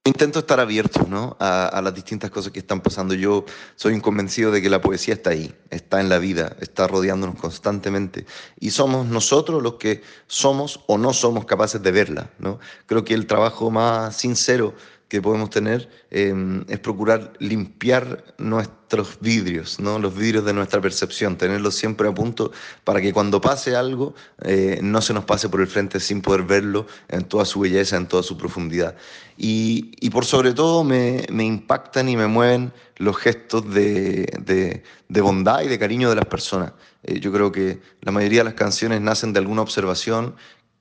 Intento 0.05 0.39
estar 0.39 0.61
abierto 0.61 1.09
¿no? 1.09 1.37
a, 1.41 1.81
las 1.83 1.93
distintas 1.93 2.31
cosas 2.31 2.53
que 2.53 2.61
están 2.61 2.83
pasando. 2.83 3.15
Yo 3.15 3.45
soy 3.75 3.95
un 3.95 4.01
convencido 4.01 4.53
de 4.53 4.63
que 4.63 4.71
la 4.71 4.81
poesía 4.81 5.15
está 5.15 5.31
ahí, 5.31 5.53
está 5.71 6.01
en 6.01 6.09
la 6.09 6.19
vida, 6.19 6.57
está 6.61 6.87
rodeándonos 6.87 7.35
constantemente. 7.35 8.25
Y 8.61 8.71
somos 8.71 9.05
nosotros 9.05 9.61
los 9.61 9.75
que 9.75 10.03
somos 10.29 10.85
o 10.87 10.99
no 10.99 11.13
somos 11.13 11.47
capaces 11.47 11.83
de 11.83 11.91
verla. 11.91 12.31
¿no? 12.39 12.61
Creo 12.87 13.05
que 13.05 13.15
el 13.15 13.27
trabajo 13.27 13.73
más 13.73 14.17
sincero 14.17 14.73
que 15.09 15.23
podemos 15.23 15.49
tener 15.49 15.89
em, 16.11 16.65
es 16.69 16.79
procurar 16.81 17.33
limpiar 17.39 18.25
nuestros 18.37 19.19
vidrios, 19.21 19.81
¿no? 19.81 19.99
los 19.99 20.15
vidrios 20.15 20.45
de 20.45 20.53
nuestra 20.53 20.81
percepción, 20.81 21.37
tenerlos 21.37 21.75
siempre 21.75 22.09
a 22.09 22.15
punto 22.15 22.53
para 22.85 23.01
que 23.01 23.13
cuando 23.13 23.41
pase 23.41 23.75
algo 23.75 24.15
eh, 24.43 24.81
no 24.83 25.01
se 25.01 25.15
nos 25.15 25.25
pase 25.25 25.49
por 25.49 25.61
el 25.63 25.67
frente 25.67 25.99
sin 25.99 26.21
poder 26.21 26.43
verlo 26.43 26.87
en 27.09 27.25
toda 27.25 27.47
su 27.47 27.61
belleza, 27.61 27.97
en 27.97 28.07
toda 28.07 28.23
su 28.23 28.37
profundidad. 28.37 28.97
Y, 29.39 29.93
y 30.01 30.11
por 30.11 30.27
sobre 30.27 30.53
todo 30.53 30.85
me, 30.85 31.25
me, 31.31 31.45
impactan 31.45 32.09
y 32.09 32.17
me 32.17 32.27
mueven 32.27 32.73
los 32.97 33.17
gestos 33.17 33.73
de, 33.73 34.27
de, 34.41 34.83
de 35.09 35.21
bondad 35.21 35.63
y 35.63 35.69
de 35.69 35.79
cariño 35.79 36.11
de 36.11 36.17
las 36.17 36.27
personas. 36.27 36.73
Eh, 37.03 37.21
yo 37.21 37.33
creo 37.33 37.51
que 37.51 37.81
la 38.03 38.13
mayoría 38.13 38.41
de 38.41 38.45
las 38.45 38.55
canciones 38.55 39.01
nacen 39.01 39.33
de 39.33 39.39
alguna 39.39 39.63
observación 39.63 40.35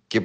que 0.09 0.21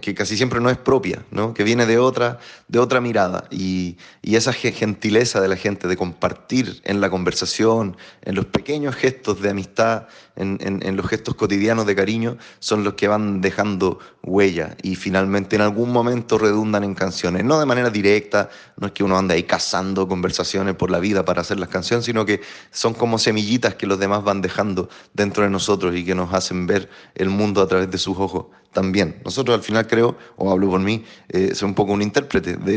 que 0.00 0.14
casi 0.14 0.36
siempre 0.36 0.60
no 0.60 0.70
es 0.70 0.78
propia, 0.78 1.24
¿no? 1.30 1.52
que 1.52 1.62
viene 1.62 1.84
de 1.84 1.98
otra, 1.98 2.38
de 2.68 2.78
otra 2.78 3.02
mirada. 3.02 3.44
Y, 3.50 3.98
y, 4.22 4.36
esa 4.36 4.52
gentileza 4.54 5.42
de 5.42 5.48
la 5.48 5.56
gente 5.56 5.88
de 5.88 5.96
compartir 5.96 6.80
en 6.84 7.02
la 7.02 7.10
conversación, 7.10 7.96
en 8.22 8.34
los 8.34 8.46
pequeños 8.46 8.94
gestos 8.94 9.42
de 9.42 9.50
amistad, 9.50 10.06
en, 10.36 10.58
en, 10.60 10.96
los 10.96 11.06
gestos 11.06 11.34
cotidianos 11.34 11.84
de 11.84 11.94
cariño, 11.94 12.38
son 12.60 12.82
los 12.82 12.94
que 12.94 13.08
van 13.08 13.42
dejando 13.42 13.98
huella 14.22 14.74
y 14.82 14.94
finalmente 14.94 15.56
en 15.56 15.62
algún 15.62 15.92
momento 15.92 16.38
redundan 16.38 16.84
en 16.84 16.94
canciones. 16.94 17.44
No 17.44 17.60
de 17.60 17.66
manera 17.66 17.90
directa, 17.90 18.48
no 18.78 18.86
es 18.86 18.92
que 18.92 19.04
uno 19.04 19.18
ande 19.18 19.34
ahí 19.34 19.42
cazando 19.42 20.08
conversaciones 20.08 20.76
por 20.76 20.90
la 20.90 20.98
vida 20.98 21.26
para 21.26 21.42
hacer 21.42 21.58
las 21.58 21.68
canciones, 21.68 22.06
sino 22.06 22.24
que 22.24 22.40
son 22.70 22.94
como 22.94 23.18
semillitas 23.18 23.74
que 23.74 23.86
los 23.86 23.98
demás 23.98 24.24
van 24.24 24.40
dejando 24.40 24.88
dentro 25.12 25.42
de 25.42 25.50
nosotros 25.50 25.94
y 25.94 26.04
que 26.06 26.14
nos 26.14 26.32
hacen 26.32 26.66
ver 26.66 26.88
el 27.14 27.28
mundo 27.28 27.60
a 27.60 27.68
través 27.68 27.90
de 27.90 27.98
sus 27.98 28.16
ojos 28.16 28.46
también. 28.72 29.20
Nosotros 29.24 29.56
al 29.56 29.62
final 29.62 29.86
creo, 29.86 30.16
o 30.36 30.50
hablo 30.50 30.70
por 30.70 30.80
mí, 30.80 31.04
eh, 31.28 31.54
soy 31.54 31.68
un 31.68 31.74
poco 31.74 31.92
un 31.92 32.02
intérprete 32.02 32.56
de 32.56 32.74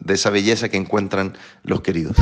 de 0.00 0.14
esa 0.14 0.30
belleza 0.30 0.68
que 0.68 0.76
encuentran 0.76 1.36
los 1.62 1.80
queridos. 1.80 2.16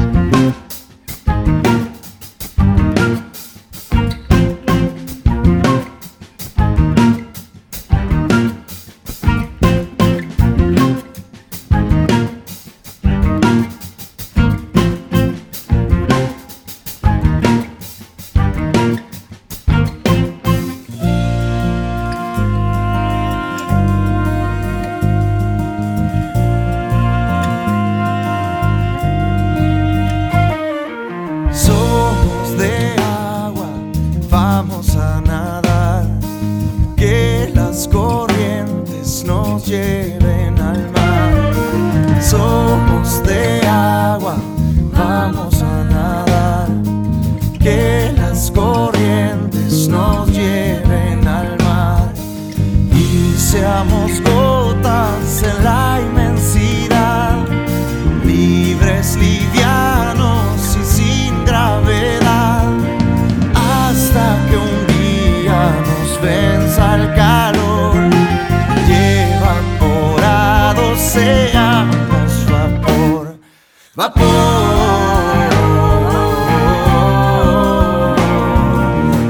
Vapor. 73.94 74.24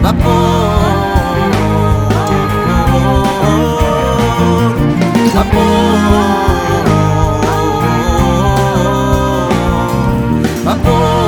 Vapor. 0.03 0.43
Vapor. 5.35 5.73
Vapor. 10.65 11.22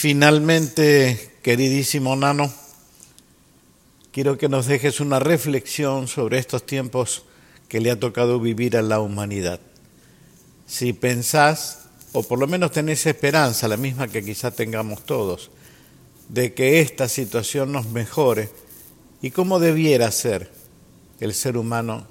Finalmente, 0.00 1.30
queridísimo 1.42 2.16
Nano, 2.16 2.50
quiero 4.12 4.38
que 4.38 4.48
nos 4.48 4.64
dejes 4.64 4.98
una 4.98 5.18
reflexión 5.18 6.08
sobre 6.08 6.38
estos 6.38 6.64
tiempos 6.64 7.24
que 7.68 7.80
le 7.80 7.90
ha 7.90 8.00
tocado 8.00 8.40
vivir 8.40 8.78
a 8.78 8.82
la 8.82 8.98
humanidad. 8.98 9.60
Si 10.66 10.94
pensás, 10.94 11.80
o 12.14 12.22
por 12.22 12.38
lo 12.38 12.46
menos 12.46 12.72
tenés 12.72 13.04
esperanza, 13.04 13.68
la 13.68 13.76
misma 13.76 14.08
que 14.08 14.24
quizá 14.24 14.50
tengamos 14.50 15.04
todos, 15.04 15.50
de 16.30 16.54
que 16.54 16.80
esta 16.80 17.06
situación 17.06 17.70
nos 17.70 17.90
mejore 17.90 18.48
y 19.20 19.32
cómo 19.32 19.60
debiera 19.60 20.10
ser 20.12 20.50
el 21.20 21.34
ser 21.34 21.58
humano 21.58 22.06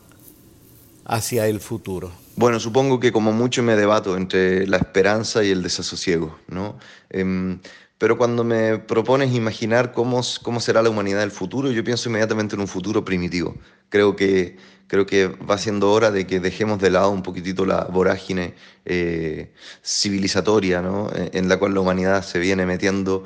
hacia 1.06 1.48
el 1.48 1.60
futuro. 1.60 2.12
Bueno, 2.40 2.58
supongo 2.62 3.02
que 3.02 3.12
como 3.12 3.34
mucho 3.34 3.62
me 3.64 3.76
debato 3.76 4.16
entre 4.16 4.66
la 4.66 4.78
esperanza 4.78 5.44
y 5.44 5.52
el 5.52 5.62
desasosiego, 5.62 6.40
¿no? 6.48 6.80
Eh, 7.10 7.60
pero 7.98 8.18
cuando 8.18 8.46
me 8.46 8.78
propones 8.80 9.36
imaginar 9.36 9.92
cómo, 9.92 10.22
cómo 10.42 10.62
será 10.62 10.82
la 10.82 10.90
humanidad 10.90 11.20
del 11.20 11.32
futuro, 11.32 11.70
yo 11.70 11.84
pienso 11.84 12.08
inmediatamente 12.08 12.56
en 12.56 12.62
un 12.62 12.70
futuro 12.70 13.04
primitivo. 13.04 13.58
Creo 13.90 14.16
que, 14.16 14.56
Creo 14.90 15.06
que 15.06 15.28
va 15.28 15.60
siendo 15.60 15.92
hora 15.92 16.10
de 16.10 16.26
que 16.26 16.40
dejemos 16.40 16.80
de 16.80 16.90
lado 16.90 17.12
un 17.12 17.22
poquitito 17.22 17.64
la 17.64 17.84
vorágine 17.84 18.56
eh, 18.86 19.52
civilizatoria, 19.84 20.82
¿no? 20.82 21.12
en 21.14 21.48
la 21.48 21.58
cual 21.58 21.76
la 21.76 21.82
humanidad 21.82 22.24
se 22.24 22.40
viene 22.40 22.66
metiendo 22.66 23.24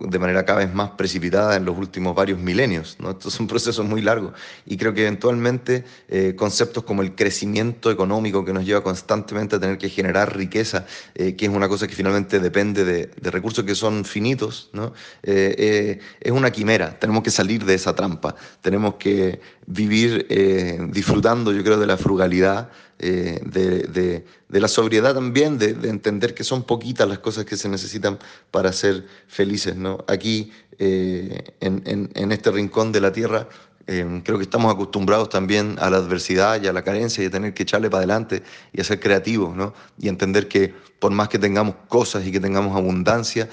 de 0.00 0.18
manera 0.18 0.44
cada 0.44 0.58
vez 0.58 0.74
más 0.74 0.90
precipitada 0.90 1.56
en 1.56 1.64
los 1.64 1.78
últimos 1.78 2.14
varios 2.14 2.38
milenios. 2.38 2.98
¿no? 3.00 3.12
Estos 3.12 3.32
son 3.32 3.46
procesos 3.46 3.86
muy 3.86 4.02
largos 4.02 4.34
y 4.66 4.76
creo 4.76 4.92
que 4.92 5.06
eventualmente 5.06 5.84
eh, 6.08 6.34
conceptos 6.36 6.84
como 6.84 7.00
el 7.00 7.14
crecimiento 7.14 7.90
económico 7.90 8.44
que 8.44 8.52
nos 8.52 8.66
lleva 8.66 8.82
constantemente 8.82 9.56
a 9.56 9.60
tener 9.60 9.78
que 9.78 9.88
generar 9.88 10.36
riqueza, 10.36 10.84
eh, 11.14 11.34
que 11.34 11.46
es 11.46 11.50
una 11.50 11.66
cosa 11.66 11.86
que 11.86 11.94
finalmente 11.94 12.40
depende 12.40 12.84
de, 12.84 13.30
recursos 13.30 13.64
que 13.64 13.74
son 13.74 14.04
finitos, 14.04 14.68
¿no? 14.74 14.92
es 15.22 16.30
una 16.30 16.50
quimera. 16.50 16.98
Tenemos 16.98 17.22
que 17.22 17.30
salir 17.30 17.64
de 17.64 17.72
esa 17.72 17.94
trampa, 17.94 18.34
tenemos 18.60 18.96
que 18.96 19.40
vivir 19.66 20.26
disfrutando, 20.92 21.52
yo 21.52 21.62
creo, 21.64 21.78
de 21.78 21.86
la 21.86 21.96
frugalidad 21.96 22.70
eh, 22.98 23.40
de, 23.44 24.24
la 24.48 24.68
sobriedad 24.68 25.14
también, 25.14 25.58
de, 25.58 25.70
entender 25.88 26.34
que 26.34 26.44
son 26.44 26.62
poquitas 26.62 27.06
las 27.06 27.18
cosas 27.18 27.44
que 27.44 27.56
se 27.56 27.68
necesitan 27.68 28.18
para 28.50 28.72
ser 28.72 29.06
felices. 29.28 29.76
¿no? 29.76 30.04
Aquí, 30.08 30.50
eh, 30.78 31.52
en, 31.60 32.32
este 32.32 32.50
rincón 32.50 32.92
de 32.92 33.00
la 33.00 33.12
tierra, 33.12 33.48
eh, 33.86 34.22
creo 34.24 34.38
que 34.38 34.44
estamos 34.44 34.72
acostumbrados 34.72 35.28
también 35.28 35.76
a 35.78 35.90
la 35.90 35.98
adversidad 35.98 36.60
y 36.60 36.66
a 36.66 36.72
la 36.72 36.82
carencia 36.82 37.22
y 37.22 37.26
a 37.26 37.30
tener 37.30 37.54
que 37.54 37.64
echarle 37.64 37.90
para 37.90 37.98
adelante 37.98 38.42
y 38.72 38.80
a 38.80 38.84
ser 38.84 38.98
creativos, 38.98 39.54
¿no? 39.54 39.74
Y 39.98 40.08
entender 40.08 40.48
que 40.48 40.74
por 40.98 41.12
más 41.12 41.28
que 41.28 41.38
tengamos 41.38 41.76
cosas 41.88 42.26
y 42.26 42.32
que 42.32 42.40
tengamos 42.40 42.74
abundancia, 42.74 43.48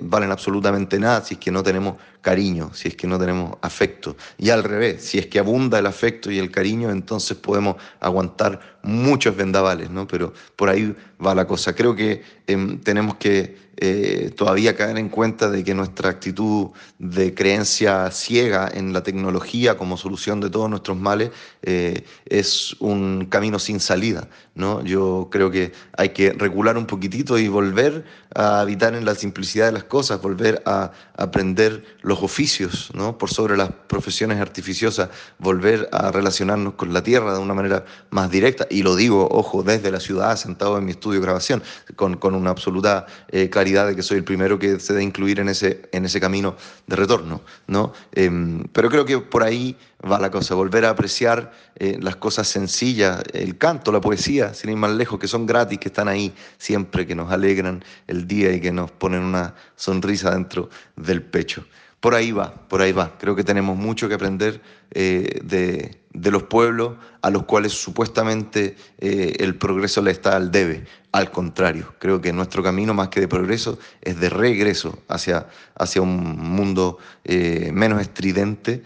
valen 0.00 0.32
absolutamente 0.32 0.98
nada 0.98 1.22
si 1.22 1.34
es 1.34 1.40
que 1.40 1.50
no 1.50 1.62
tenemos 1.62 1.96
cariño, 2.22 2.70
si 2.72 2.88
es 2.88 2.96
que 2.96 3.06
no 3.06 3.18
tenemos 3.18 3.58
afecto. 3.60 4.16
Y 4.38 4.50
al 4.50 4.64
revés, 4.64 5.02
si 5.04 5.18
es 5.18 5.26
que 5.26 5.38
abunda 5.38 5.78
el 5.78 5.86
afecto 5.86 6.30
y 6.30 6.38
el 6.38 6.50
cariño, 6.50 6.90
entonces 6.90 7.36
podemos 7.36 7.76
aguantar 8.00 8.78
muchos 8.82 9.36
vendavales, 9.36 9.90
¿no? 9.90 10.06
Pero 10.06 10.32
por 10.56 10.68
ahí 10.68 10.94
va 11.24 11.34
la 11.34 11.46
cosa. 11.46 11.74
Creo 11.74 11.94
que 11.94 12.22
em, 12.46 12.78
tenemos 12.78 13.16
que 13.16 13.72
eh, 13.76 14.30
todavía 14.36 14.76
caer 14.76 14.98
en 14.98 15.08
cuenta 15.08 15.50
de 15.50 15.64
que 15.64 15.74
nuestra 15.74 16.10
actitud 16.10 16.70
de 16.98 17.34
creencia 17.34 18.10
ciega 18.10 18.70
en 18.72 18.92
la 18.92 19.02
tecnología 19.02 19.76
como 19.76 19.96
solución 19.96 20.40
de 20.40 20.50
todos 20.50 20.70
nuestros 20.70 20.96
males 20.96 21.30
eh, 21.62 22.04
es 22.26 22.76
un 22.80 23.26
camino 23.28 23.58
sin 23.58 23.80
salida, 23.80 24.28
¿no? 24.54 24.82
Yo 24.84 25.28
creo 25.30 25.50
que 25.50 25.72
hay 25.96 26.10
que 26.10 26.32
regular 26.32 26.76
un 26.76 26.86
poquitito 26.86 27.38
y 27.38 27.48
volver 27.48 28.04
a 28.34 28.60
habitar 28.60 28.94
en 28.94 29.04
la 29.04 29.14
simplicidad 29.14 29.66
de 29.66 29.72
las 29.72 29.84
cosas, 29.84 30.20
volver 30.20 30.62
a 30.66 30.92
aprender 31.16 31.84
los 32.02 32.22
oficios, 32.22 32.90
¿no? 32.94 33.16
por 33.16 33.30
sobre 33.30 33.56
las 33.56 33.70
profesiones 33.70 34.40
artificiosas, 34.40 35.08
volver 35.38 35.88
a 35.92 36.10
relacionarnos 36.10 36.74
con 36.74 36.92
la 36.92 37.02
tierra 37.02 37.32
de 37.32 37.38
una 37.38 37.54
manera 37.54 37.84
más 38.10 38.30
directa. 38.30 38.66
Y 38.68 38.82
lo 38.82 38.96
digo, 38.96 39.26
ojo, 39.30 39.62
desde 39.62 39.90
la 39.90 40.00
ciudad, 40.00 40.36
sentado 40.36 40.76
en 40.78 40.84
mi 40.84 40.90
estudio 40.90 41.20
de 41.20 41.26
grabación, 41.26 41.62
con, 41.96 42.16
con 42.16 42.34
una 42.34 42.50
absoluta 42.50 43.06
eh, 43.28 43.48
claridad 43.48 43.86
de 43.86 43.96
que 43.96 44.02
soy 44.02 44.18
el 44.18 44.24
primero 44.24 44.58
que 44.58 44.80
se 44.80 44.92
debe 44.92 45.04
incluir 45.04 45.40
en 45.40 45.48
ese, 45.48 45.88
en 45.92 46.04
ese 46.04 46.20
camino 46.20 46.56
de 46.86 46.96
retorno. 46.96 47.40
¿no? 47.66 47.92
Em, 48.12 48.64
pero 48.72 48.90
creo 48.90 49.04
que 49.04 49.18
por 49.18 49.42
ahí 49.42 49.76
va 50.10 50.18
la 50.18 50.30
cosa, 50.30 50.54
volver 50.54 50.84
a 50.84 50.90
apreciar 50.90 51.52
eh, 51.76 51.98
las 52.00 52.16
cosas 52.16 52.48
sencillas, 52.48 53.22
el 53.32 53.56
canto, 53.56 53.92
la 53.92 54.00
poesía, 54.00 54.54
sin 54.54 54.70
ir 54.70 54.76
más 54.76 54.90
lejos, 54.92 55.18
que 55.18 55.28
son 55.28 55.46
gratis, 55.46 55.78
que 55.78 55.88
están 55.88 56.08
ahí 56.08 56.32
siempre, 56.58 57.06
que 57.06 57.14
nos 57.14 57.30
alegran 57.30 57.84
el 58.06 58.26
día 58.26 58.52
y 58.52 58.60
que 58.60 58.72
nos 58.72 58.90
ponen 58.90 59.22
una 59.22 59.54
sonrisa 59.76 60.32
dentro 60.32 60.68
del 60.96 61.22
pecho. 61.22 61.64
Por 62.02 62.16
ahí 62.16 62.32
va, 62.32 62.52
por 62.66 62.82
ahí 62.82 62.90
va. 62.90 63.16
Creo 63.16 63.36
que 63.36 63.44
tenemos 63.44 63.76
mucho 63.76 64.08
que 64.08 64.16
aprender 64.16 64.60
eh, 64.90 65.38
de, 65.44 66.30
los 66.32 66.42
pueblos 66.42 66.96
a 67.22 67.30
los 67.30 67.44
cuales 67.44 67.74
supuestamente 67.74 68.74
eh, 68.98 69.36
el 69.38 69.54
progreso 69.54 70.02
le 70.02 70.10
está 70.10 70.34
al 70.34 70.50
debe. 70.50 70.84
Al 71.12 71.30
contrario, 71.30 71.94
creo 72.00 72.20
que 72.20 72.32
nuestro 72.32 72.60
camino 72.60 72.92
más 72.92 73.06
que 73.06 73.20
de 73.20 73.28
progreso 73.28 73.78
es 74.00 74.18
de 74.18 74.30
regreso 74.30 74.98
hacia, 75.06 75.46
hacia 75.76 76.02
un 76.02 76.40
mundo 76.40 76.98
eh, 77.22 77.70
menos 77.72 78.00
estridente 78.00 78.82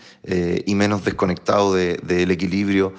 y 0.66 0.74
menos 0.74 1.02
desconectado 1.02 1.72
del 1.72 2.30
equilibrio 2.30 2.92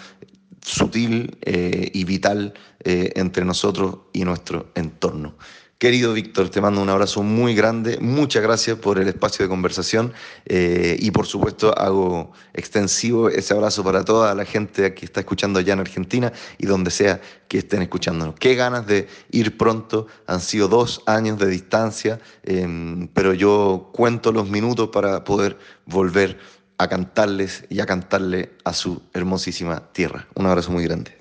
sutil 0.61 1.37
y 1.45 2.03
vital 2.05 2.55
entre 2.79 3.45
nosotros 3.45 3.99
y 4.13 4.25
nuestro 4.25 4.71
entorno. 4.73 5.35
Querido 5.77 6.13
Víctor, 6.13 6.49
te 6.49 6.59
mando 6.59 6.81
un 6.81 6.89
abrazo 6.89 7.21
muy 7.21 7.53
grande. 7.53 7.99
Muchas 8.01 8.41
gracias 8.41 8.79
por 8.79 8.97
el 8.97 9.07
espacio 9.07 9.45
de 9.45 9.49
conversación 9.49 10.11
eh, 10.47 10.97
y 10.99 11.11
por 11.11 11.27
supuesto 11.27 11.77
hago 11.77 12.31
extensivo 12.55 13.29
ese 13.29 13.53
abrazo 13.53 13.83
para 13.83 14.03
toda 14.03 14.33
la 14.33 14.43
gente 14.43 14.95
que 14.95 15.05
está 15.05 15.19
escuchando 15.19 15.59
allá 15.59 15.73
en 15.73 15.79
Argentina 15.79 16.33
y 16.57 16.65
donde 16.65 16.89
sea 16.89 17.21
que 17.47 17.59
estén 17.59 17.83
escuchándonos. 17.83 18.33
Qué 18.39 18.55
ganas 18.55 18.87
de 18.87 19.07
ir 19.29 19.55
pronto. 19.55 20.07
Han 20.25 20.41
sido 20.41 20.67
dos 20.67 21.03
años 21.05 21.37
de 21.37 21.45
distancia, 21.45 22.19
em, 22.41 23.07
pero 23.09 23.35
yo 23.35 23.91
cuento 23.93 24.31
los 24.31 24.49
minutos 24.49 24.89
para 24.89 25.23
poder 25.23 25.59
volver 25.85 26.39
a 26.79 26.87
cantarles 26.87 27.65
y 27.69 27.81
a 27.81 27.85
cantarle 27.85 28.53
a 28.63 28.73
su 28.73 29.03
hermosísima 29.13 29.93
tierra. 29.93 30.27
Un 30.33 30.47
abrazo 30.47 30.71
muy 30.71 30.83
grande. 30.83 31.17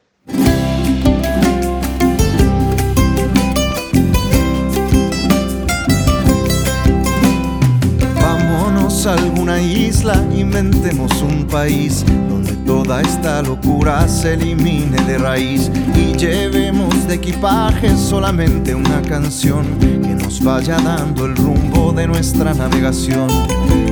Isla, 9.86 10.24
inventemos 10.34 11.22
un 11.22 11.46
país 11.46 12.04
donde 12.28 12.52
toda 12.66 13.00
esta 13.00 13.40
locura 13.42 14.08
se 14.08 14.34
elimine 14.34 15.00
de 15.02 15.18
raíz 15.18 15.70
y 15.94 16.16
llevemos 16.16 17.06
de 17.06 17.14
equipaje 17.14 17.96
solamente 17.96 18.74
una 18.74 19.00
canción 19.02 19.64
que 19.78 20.14
nos 20.14 20.42
vaya 20.42 20.76
dando 20.78 21.26
el 21.26 21.36
rumbo 21.36 21.92
de 21.92 22.08
nuestra 22.08 22.52
navegación. 22.52 23.28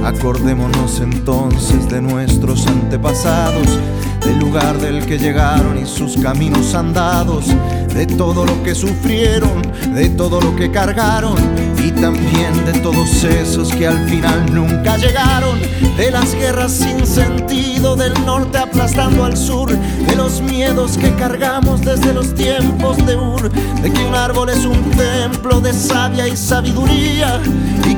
Acordémonos 0.05 1.01
entonces 1.01 1.89
de 1.89 2.03
nuestros 2.03 2.67
antepasados, 2.67 3.69
del 4.25 4.39
lugar 4.39 4.79
del 4.79 5.05
que 5.05 5.19
llegaron 5.19 5.79
y 5.79 5.87
sus 5.87 6.17
caminos 6.17 6.75
andados, 6.75 7.47
de 7.95 8.07
todo 8.07 8.45
lo 8.45 8.63
que 8.63 8.75
sufrieron, 8.75 9.63
de 9.95 10.09
todo 10.11 10.41
lo 10.41 10.57
que 10.57 10.71
cargaron 10.71 11.37
y 11.83 11.91
también 11.91 12.65
de 12.65 12.73
todos 12.81 13.25
esos 13.25 13.73
que 13.73 13.87
al 13.87 14.09
final 14.09 14.53
nunca 14.53 14.97
llegaron, 14.97 15.59
de 15.97 16.11
las 16.11 16.35
guerras 16.35 16.73
sin 16.73 17.07
sentido 17.07 17.97
del 17.97 18.13
norte 18.25 18.59
aplastando 18.59 19.25
al 19.25 19.37
sur, 19.37 19.71
de 19.71 20.17
los 20.17 20.41
miedos 20.41 20.97
que 20.97 21.15
cargamos 21.15 21.83
desde 21.83 22.15
los 22.15 22.35
tiempos 22.35 22.97
de 23.07 23.17
Ur, 23.17 23.51
de 23.51 23.93
que 23.93 24.05
un 24.05 24.15
árbol 24.15 24.49
es 24.49 24.65
un 24.65 24.83
templo 24.93 25.61
de 25.61 25.73
sabia 25.73 26.27
y 26.27 26.37
sabiduría 26.37 27.41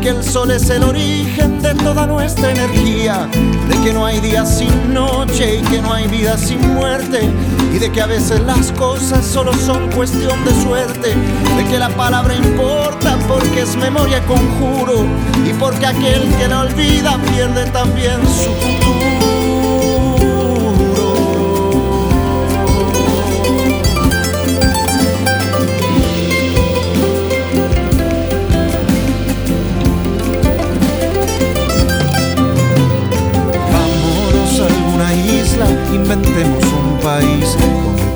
que 0.00 0.08
el 0.10 0.24
sol 0.24 0.50
es 0.50 0.68
el 0.70 0.82
origen 0.82 1.60
de 1.62 1.74
toda 1.74 2.06
nuestra 2.06 2.50
energía, 2.50 3.28
de 3.68 3.84
que 3.84 3.92
no 3.92 4.04
hay 4.04 4.20
día 4.20 4.44
sin 4.44 4.92
noche 4.92 5.56
y 5.56 5.62
que 5.62 5.80
no 5.80 5.92
hay 5.92 6.06
vida 6.08 6.36
sin 6.36 6.60
muerte 6.74 7.28
y 7.72 7.78
de 7.78 7.90
que 7.90 8.00
a 8.00 8.06
veces 8.06 8.40
las 8.40 8.72
cosas 8.72 9.24
solo 9.24 9.52
son 9.52 9.90
cuestión 9.92 10.44
de 10.44 10.62
suerte, 10.62 11.14
de 11.56 11.64
que 11.70 11.78
la 11.78 11.88
palabra 11.90 12.34
importa 12.34 13.18
porque 13.28 13.62
es 13.62 13.76
memoria 13.76 14.24
conjuro 14.26 15.04
y 15.44 15.52
porque 15.54 15.86
aquel 15.86 16.22
que 16.36 16.48
la 16.48 16.60
olvida 16.62 17.18
pierde 17.32 17.66
también 17.70 18.20
su 18.22 18.50
futuro. 18.54 19.05
Inventemos 36.06 36.62
un 36.62 36.98
país 37.00 37.56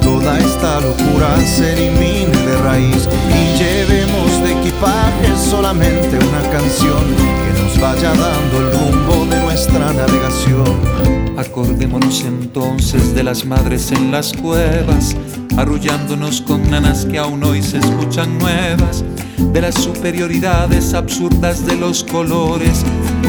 toda 0.01 0.39
esta 0.39 0.81
locura 0.81 1.37
se 1.45 1.73
elimine 1.73 2.37
de 2.47 2.57
raíz 2.59 3.09
y 3.29 3.59
llevemos 3.59 4.43
de 4.45 4.53
equipaje 4.61 5.37
solamente 5.37 6.17
una 6.17 6.51
canción 6.53 7.03
que 7.17 7.61
nos 7.61 7.81
vaya 7.81 8.11
dando 8.11 8.59
el 8.59 8.73
rumbo 8.73 9.27
de 9.27 9.41
nuestra 9.41 9.93
navegación. 9.93 11.37
Acordémonos 11.37 12.23
entonces 12.23 13.13
de 13.13 13.25
las 13.25 13.45
madres 13.45 13.91
en 13.91 14.13
las 14.13 14.35
cuevas, 14.35 15.17
arrullándonos 15.57 16.43
con 16.43 16.71
nanas 16.71 17.07
que 17.07 17.19
aún 17.19 17.43
hoy 17.43 17.61
se 17.61 17.79
escuchan 17.79 18.39
nuevas, 18.39 19.05
de 19.37 19.61
las 19.63 19.75
superioridades 19.75 20.95
absurdas 20.95 21.67
de 21.67 21.75
los 21.75 22.05
colores 22.05 22.85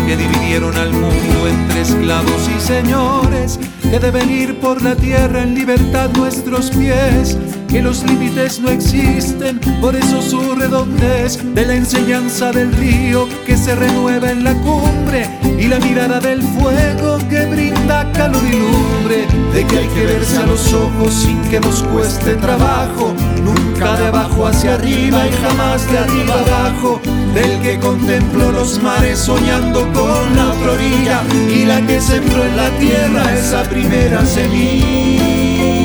que 0.06 0.18
dividieron 0.18 0.76
al 0.78 0.92
mundo 0.92 1.48
entre 1.48 1.82
esclavos 1.82 2.48
y 2.56 2.62
señores 2.62 3.60
que 3.92 4.00
deben 4.00 4.32
ir 4.32 4.58
por 4.58 4.82
la 4.82 4.96
tierra 4.96 5.44
en 5.44 5.54
libertad 5.54 6.10
nuestros 6.16 6.72
pies, 6.72 7.38
que 7.68 7.82
los 7.82 8.04
límites 8.04 8.62
no 8.62 8.70
existen, 8.70 9.60
por 9.82 9.98
eso 9.98 10.22
su 10.22 10.56
redondez 10.56 11.38
de 11.54 11.66
la 11.66 11.76
enseñanza 11.76 12.54
del 12.54 12.72
río 12.72 13.28
que 13.46 13.58
se 13.58 13.76
renueva 13.76 14.32
en 14.32 14.46
la 14.46 14.54
cumbre 14.62 15.30
y 15.60 15.68
la 15.68 15.78
mirada 15.80 16.22
del 16.22 16.42
fuego 16.42 17.18
que 17.30 17.46
brinda 17.48 18.10
calor 18.14 18.42
y 18.42 18.60
lumbre, 18.60 19.28
de 19.54 19.68
que 19.68 19.80
hay 19.80 19.88
que 19.90 20.06
verse 20.06 20.38
a 20.38 20.46
los 20.46 20.72
ojos 20.72 21.14
sin 21.14 21.42
que 21.50 21.60
nos 21.60 21.84
cueste 21.84 22.36
trabajo, 22.36 23.14
nunca 23.82 23.98
de 23.98 24.08
abajo 24.08 24.48
hacia 24.48 24.76
arriba 24.76 25.28
y 25.28 25.32
jamás 25.32 25.92
de 25.92 25.98
arriba 25.98 26.36
abajo, 26.40 27.02
del 27.34 27.62
que 27.62 27.80
contempló 27.80 28.52
los 28.52 28.82
mares 28.82 29.20
soñando 29.20 29.82
con 29.94 30.36
la 30.36 30.50
otra 30.50 30.72
orilla 30.74 31.24
y 31.50 31.66
la 31.66 31.82
que 31.86 32.00
sembró 32.00 32.44
en 32.44 32.58
la 32.58 32.70
tierra 32.78 33.34
esa 33.34 33.64
primera 33.64 34.26
semilla. 34.26 35.81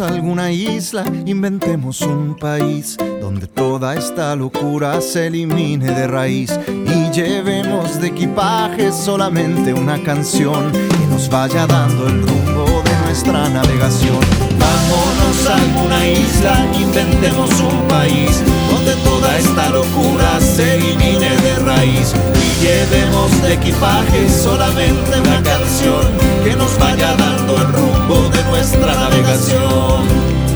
Alguna 0.00 0.50
isla, 0.50 1.04
inventemos 1.26 2.00
un 2.02 2.36
país 2.36 2.96
donde 3.20 3.46
toda 3.46 3.94
esta 3.94 4.34
locura 4.34 5.00
se 5.00 5.26
elimine 5.28 5.90
de 5.90 6.06
raíz 6.06 6.58
y 6.68 7.10
llevemos 7.10 8.00
de 8.00 8.08
equipaje 8.08 8.92
solamente 8.92 9.72
una 9.72 10.02
canción 10.02 10.72
que 10.72 11.06
nos 11.08 11.28
vaya 11.28 11.66
dando 11.66 12.06
el 12.06 12.22
rumbo 12.22 12.83
nuestra 13.14 13.48
navegación. 13.48 14.18
Vámonos 14.58 15.46
a 15.48 15.54
alguna 15.54 16.04
isla, 16.04 16.66
inventemos 16.74 17.48
un 17.60 17.86
país 17.86 18.42
donde 18.68 18.92
toda 19.04 19.38
esta 19.38 19.68
locura 19.70 20.40
se 20.40 20.74
elimine 20.74 21.30
de 21.30 21.54
raíz 21.64 22.12
y 22.34 22.64
llevemos 22.64 23.40
de 23.40 23.54
equipaje 23.54 24.28
solamente 24.28 25.20
una 25.20 25.40
canción 25.44 26.02
que 26.42 26.56
nos 26.56 26.76
vaya 26.76 27.14
dando 27.14 27.56
el 27.56 27.72
rumbo 27.72 28.28
de 28.30 28.42
nuestra 28.50 28.92
navegación. 28.96 30.53